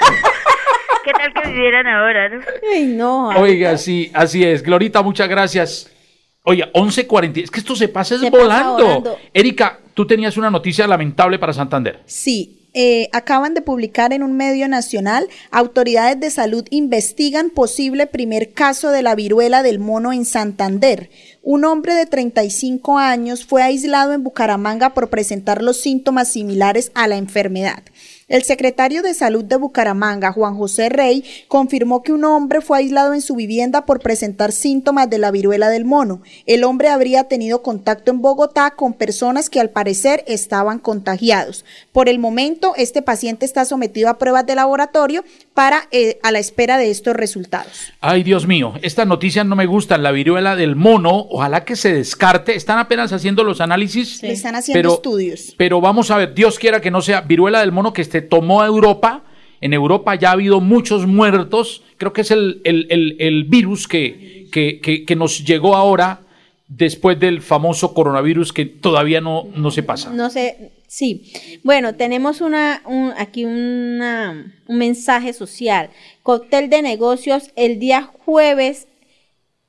[1.05, 2.41] ¿Qué tal que vivieran ahora, no?
[2.73, 3.29] Ay, no.
[3.31, 4.63] Oiga, sí, así es.
[4.63, 5.95] Glorita, muchas gracias.
[6.43, 7.45] Oiga, 11.40.
[7.45, 8.85] Es que esto se pasa es volando.
[8.85, 9.19] volando.
[9.33, 12.01] Erika, tú tenías una noticia lamentable para Santander.
[12.07, 18.53] Sí, eh, acaban de publicar en un medio nacional, autoridades de salud investigan posible primer
[18.53, 21.11] caso de la viruela del mono en Santander.
[21.43, 27.09] Un hombre de 35 años fue aislado en Bucaramanga por presentar los síntomas similares a
[27.09, 27.83] la enfermedad.
[28.29, 33.15] El secretario de Salud de Bucaramanga, Juan José Rey, confirmó que un hombre fue aislado
[33.15, 36.21] en su vivienda por presentar síntomas de la viruela del mono.
[36.45, 41.65] El hombre habría tenido contacto en Bogotá con personas que al parecer estaban contagiados.
[41.91, 45.25] Por el momento, este paciente está sometido a pruebas de laboratorio
[45.59, 47.93] para eh, a la espera de estos resultados.
[48.01, 50.05] Ay, Dios mío, estas noticias no me gustan.
[50.05, 52.55] La viruela del mono, ojalá que se descarte.
[52.55, 54.23] Están apenas haciendo los análisis.
[54.23, 55.55] Le están haciendo pero- estudios.
[55.57, 58.63] Pero vamos a ver, Dios quiera que no sea viruela del mono que se tomó
[58.63, 59.25] a Europa.
[59.61, 61.83] En Europa ya ha habido muchos muertos.
[61.97, 66.21] Creo que es el, el- el- el virus que, que- que- que nos llegó ahora
[66.69, 70.11] después del famoso coronavirus que todavía no, no se pasa.
[70.11, 71.61] No sé, sí.
[71.63, 75.91] Bueno, tenemos una, un- aquí una, un mensaje social.
[76.25, 78.89] Cóctel de negocios el día jueves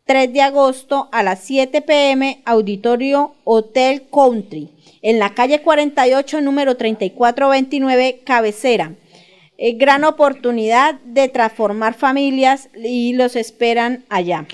[0.06, 4.70] 3 de agosto a las 7 pm, Auditorio Hotel Country,
[5.04, 8.96] en la calle 48, número 3429, cabecera.
[9.62, 14.48] Eh, gran oportunidad de transformar familias y los esperan allá.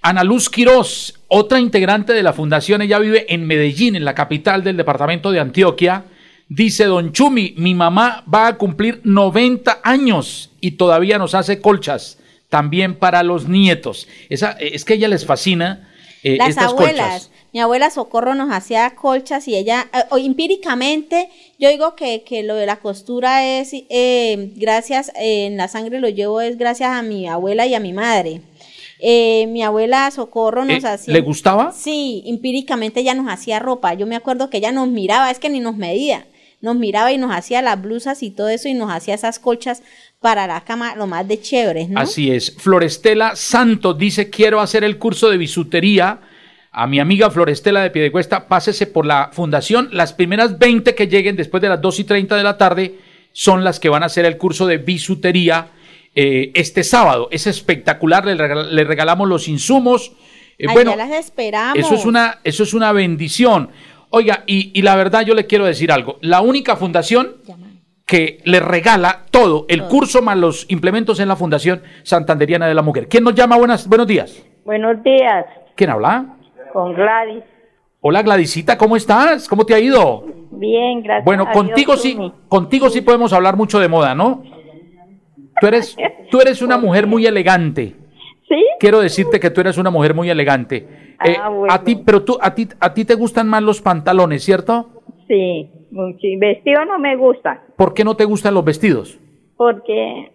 [0.00, 4.62] Ana Luz Quirós, otra integrante de la fundación, ella vive en Medellín, en la capital
[4.62, 6.04] del departamento de Antioquia.
[6.48, 12.18] Dice Don Chumi, mi mamá va a cumplir 90 años y todavía nos hace colchas,
[12.48, 14.08] también para los nietos.
[14.28, 15.90] Esa, es que a ella les fascina
[16.22, 17.28] eh, Las estas abuelas.
[17.28, 17.30] colchas.
[17.52, 22.42] Mi abuela Socorro nos hacía colchas y ella, eh, o empíricamente, yo digo que, que
[22.42, 26.90] lo de la costura es, eh, gracias, eh, en la sangre lo llevo es gracias
[26.90, 28.42] a mi abuela y a mi madre.
[29.00, 31.14] Eh, mi abuela Socorro nos Eh, hacía...
[31.14, 31.72] ¿le gustaba?
[31.72, 33.94] Sí, empíricamente ella nos hacía ropa.
[33.94, 36.26] Yo me acuerdo que ella nos miraba, es que ni nos medía.
[36.60, 39.82] Nos miraba y nos hacía las blusas y todo eso y nos hacía esas colchas
[40.20, 42.00] para la cama, lo más de chéveres, ¿no?
[42.00, 42.56] Así es.
[42.58, 46.20] Florestela Santos dice, quiero hacer el curso de bisutería.
[46.72, 49.88] A mi amiga Florestela de Piedecuesta, pásese por la fundación.
[49.92, 52.98] Las primeras 20 que lleguen después de las 2 y 30 de la tarde
[53.32, 55.68] son las que van a hacer el curso de bisutería
[56.20, 57.28] eh, este sábado.
[57.30, 60.12] Es espectacular, le, regal- le regalamos los insumos.
[60.58, 61.78] Eh, Allá bueno, las esperamos.
[61.78, 63.70] eso es una, eso es una bendición.
[64.10, 66.18] Oiga, y, y la verdad yo le quiero decir algo.
[66.20, 67.36] La única fundación
[68.04, 72.82] que le regala todo, el curso más los implementos en la Fundación Santanderiana de la
[72.82, 73.06] Mujer.
[73.06, 73.56] ¿Quién nos llama?
[73.58, 74.42] Buenas, buenos días.
[74.64, 75.44] Buenos días,
[75.76, 76.34] ¿Quién habla?
[76.72, 77.44] con Gladys.
[78.00, 79.46] Hola Gladysita, ¿cómo estás?
[79.48, 80.24] ¿Cómo te ha ido?
[80.52, 81.24] Bien, gracias.
[81.24, 82.16] Bueno, a contigo Dios, sí,
[82.48, 84.42] contigo sí podemos hablar mucho de moda, ¿no?
[85.60, 85.96] Tú eres,
[86.30, 87.94] tú eres una mujer muy elegante.
[88.48, 88.64] ¿Sí?
[88.80, 90.76] Quiero decirte que tú eres una mujer muy elegante.
[91.24, 91.72] Eh, Ah, bueno.
[91.74, 95.02] A ti, pero tú, a ti, a ti te gustan más los pantalones, ¿cierto?
[95.26, 96.18] Sí, mucho.
[96.38, 99.18] Vestido no me gusta, ¿Por qué no te gustan los vestidos?
[99.56, 100.30] porque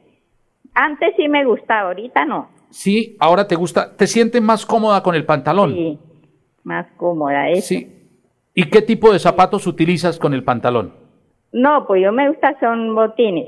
[0.74, 2.50] antes sí me gustaba, ahorita no.
[2.70, 5.74] Sí, ahora te gusta, te sientes más cómoda con el pantalón.
[5.74, 6.00] Sí,
[6.64, 7.68] más cómoda eso.
[7.70, 7.88] Sí.
[8.54, 10.94] ¿Y qué tipo de zapatos utilizas con el pantalón?
[11.54, 13.48] No, pues yo me gusta son botines.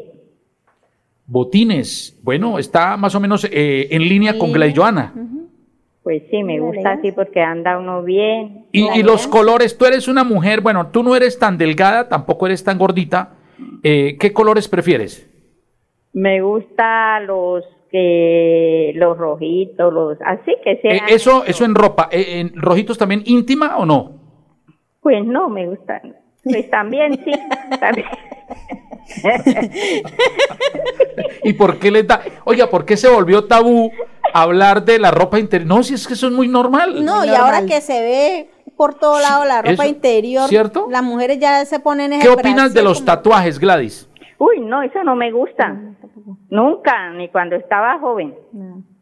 [1.28, 2.20] Botines.
[2.24, 5.14] Bueno, está más o menos eh, en línea con Gladys Joana.
[6.04, 8.68] Pues sí, me gusta así porque anda uno bien.
[8.72, 12.46] Y, y los colores, tú eres una mujer, bueno, tú no eres tan delgada, tampoco
[12.46, 13.34] eres tan gordita.
[13.84, 15.28] Eh, ¿Qué colores prefieres?
[16.14, 21.10] Me gusta los que los rojitos, los así que Eh, sean.
[21.10, 24.20] eso, eso en ropa, eh, en rojitos también íntima o no?
[25.02, 26.16] Pues no, me gustan.
[26.46, 27.32] Pues también sí,
[27.80, 28.08] también.
[31.44, 32.22] ¿Y por qué le da?
[32.46, 33.92] Oiga, ¿por qué se volvió tabú
[34.34, 35.68] hablar de la ropa interior?
[35.68, 37.04] No, si es que eso es muy normal.
[37.04, 40.88] No, y ahora que se ve por todo lado la ropa eso, interior, ¿cierto?
[40.90, 44.10] las mujeres ya se ponen ese ¿Qué opinas de los como- tatuajes, Gladys?
[44.38, 45.74] Uy, no, eso no me gusta.
[46.50, 48.36] Nunca, ni cuando estaba joven.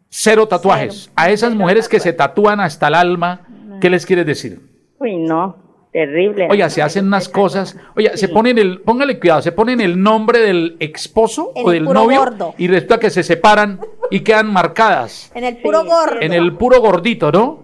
[0.09, 1.11] Cero tatuajes.
[1.15, 3.41] A esas mujeres que se tatúan hasta el alma,
[3.81, 4.61] ¿qué les quieres decir?
[4.99, 5.62] Uy, no.
[5.93, 6.47] Terrible.
[6.49, 7.77] Oiga, se hacen unas cosas.
[7.95, 11.75] Oiga, se ponen el, póngale cuidado, se ponen el nombre del esposo En o el
[11.79, 12.55] del puro novio gordo.
[12.57, 13.79] y resulta que se separan
[14.11, 16.17] y quedan marcadas En el puro gordo.
[16.19, 17.63] en el puro gordito, ¿no?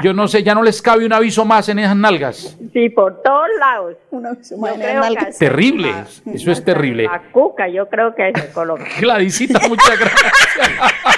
[0.03, 2.57] Yo no sé, ya no les cabe un aviso más en esas nalgas.
[2.73, 3.95] Sí, por todos lados.
[4.09, 4.85] Una Yo creo que
[5.19, 5.93] hasta Terrible,
[6.33, 7.03] eso es terrible.
[7.03, 8.83] la cuca, yo creo que se coloca.
[8.99, 10.33] Gladysita, muchas gracias.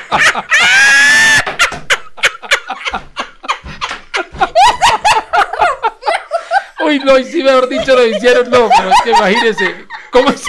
[6.93, 9.75] Uy, no, y sí, mejor dicho, lo hicieron, no, pero es que imagínese,
[10.11, 10.43] ¿cómo es?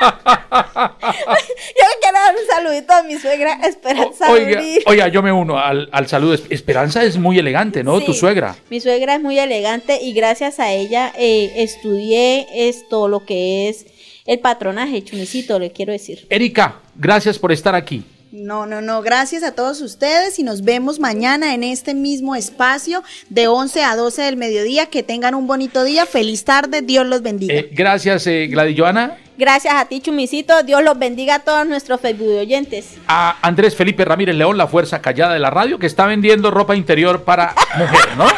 [0.00, 5.58] Yo le quiero dar un saludito a mi suegra Esperanza Oiga, oiga, yo me uno
[5.58, 6.38] al, al saludo.
[6.48, 7.98] Esperanza es muy elegante, ¿no?
[7.98, 8.06] Sí.
[8.06, 8.56] Tu suegra.
[8.70, 13.84] Mi suegra es muy elegante y gracias a ella eh, estudié esto, lo que es
[14.24, 16.26] el patronaje, chumicito, le quiero decir.
[16.30, 18.02] Erika, gracias por estar aquí.
[18.32, 23.02] No, no, no, gracias a todos ustedes y nos vemos mañana en este mismo espacio
[23.28, 24.86] de 11 a 12 del mediodía.
[24.86, 27.54] Que tengan un bonito día, feliz tarde, Dios los bendiga.
[27.54, 29.18] Eh, gracias, eh, Gladys Joana.
[29.36, 30.62] Gracias a ti, Chumicito.
[30.62, 32.98] Dios los bendiga a todos nuestros Facebook oyentes.
[33.08, 36.76] A Andrés Felipe Ramírez León, la fuerza callada de la radio, que está vendiendo ropa
[36.76, 38.28] interior para mujer, ¿no?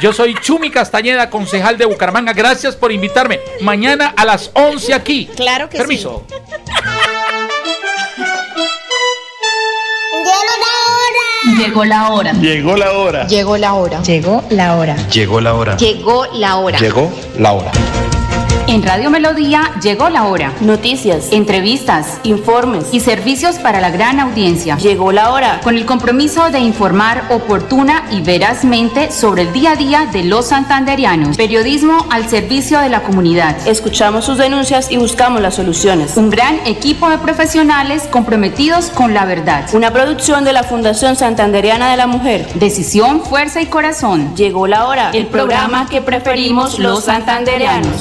[0.00, 2.32] Yo soy Chumi Castañeda, concejal de Bucaramanga.
[2.32, 3.38] Gracias por invitarme.
[3.60, 5.28] Mañana a las 11 aquí.
[5.36, 6.26] Claro que Permiso.
[11.58, 12.32] Llegó la hora.
[12.34, 13.26] Llegó la hora.
[13.26, 14.00] Llegó la hora.
[14.02, 14.96] Llegó la hora.
[15.08, 15.76] Llegó la hora.
[15.76, 16.78] Llegó la hora.
[16.78, 17.72] Llegó la hora.
[18.68, 20.52] En Radio Melodía llegó la hora.
[20.60, 24.76] Noticias, entrevistas, informes y servicios para la gran audiencia.
[24.76, 25.62] Llegó la hora.
[25.64, 30.48] Con el compromiso de informar oportuna y verazmente sobre el día a día de los
[30.48, 31.38] santanderianos.
[31.38, 33.56] Periodismo al servicio de la comunidad.
[33.66, 36.18] Escuchamos sus denuncias y buscamos las soluciones.
[36.18, 39.64] Un gran equipo de profesionales comprometidos con la verdad.
[39.72, 42.46] Una producción de la Fundación Santanderiana de la Mujer.
[42.56, 44.36] Decisión, fuerza y corazón.
[44.36, 45.10] Llegó la hora.
[45.14, 47.96] El programa que preferimos los santanderianos.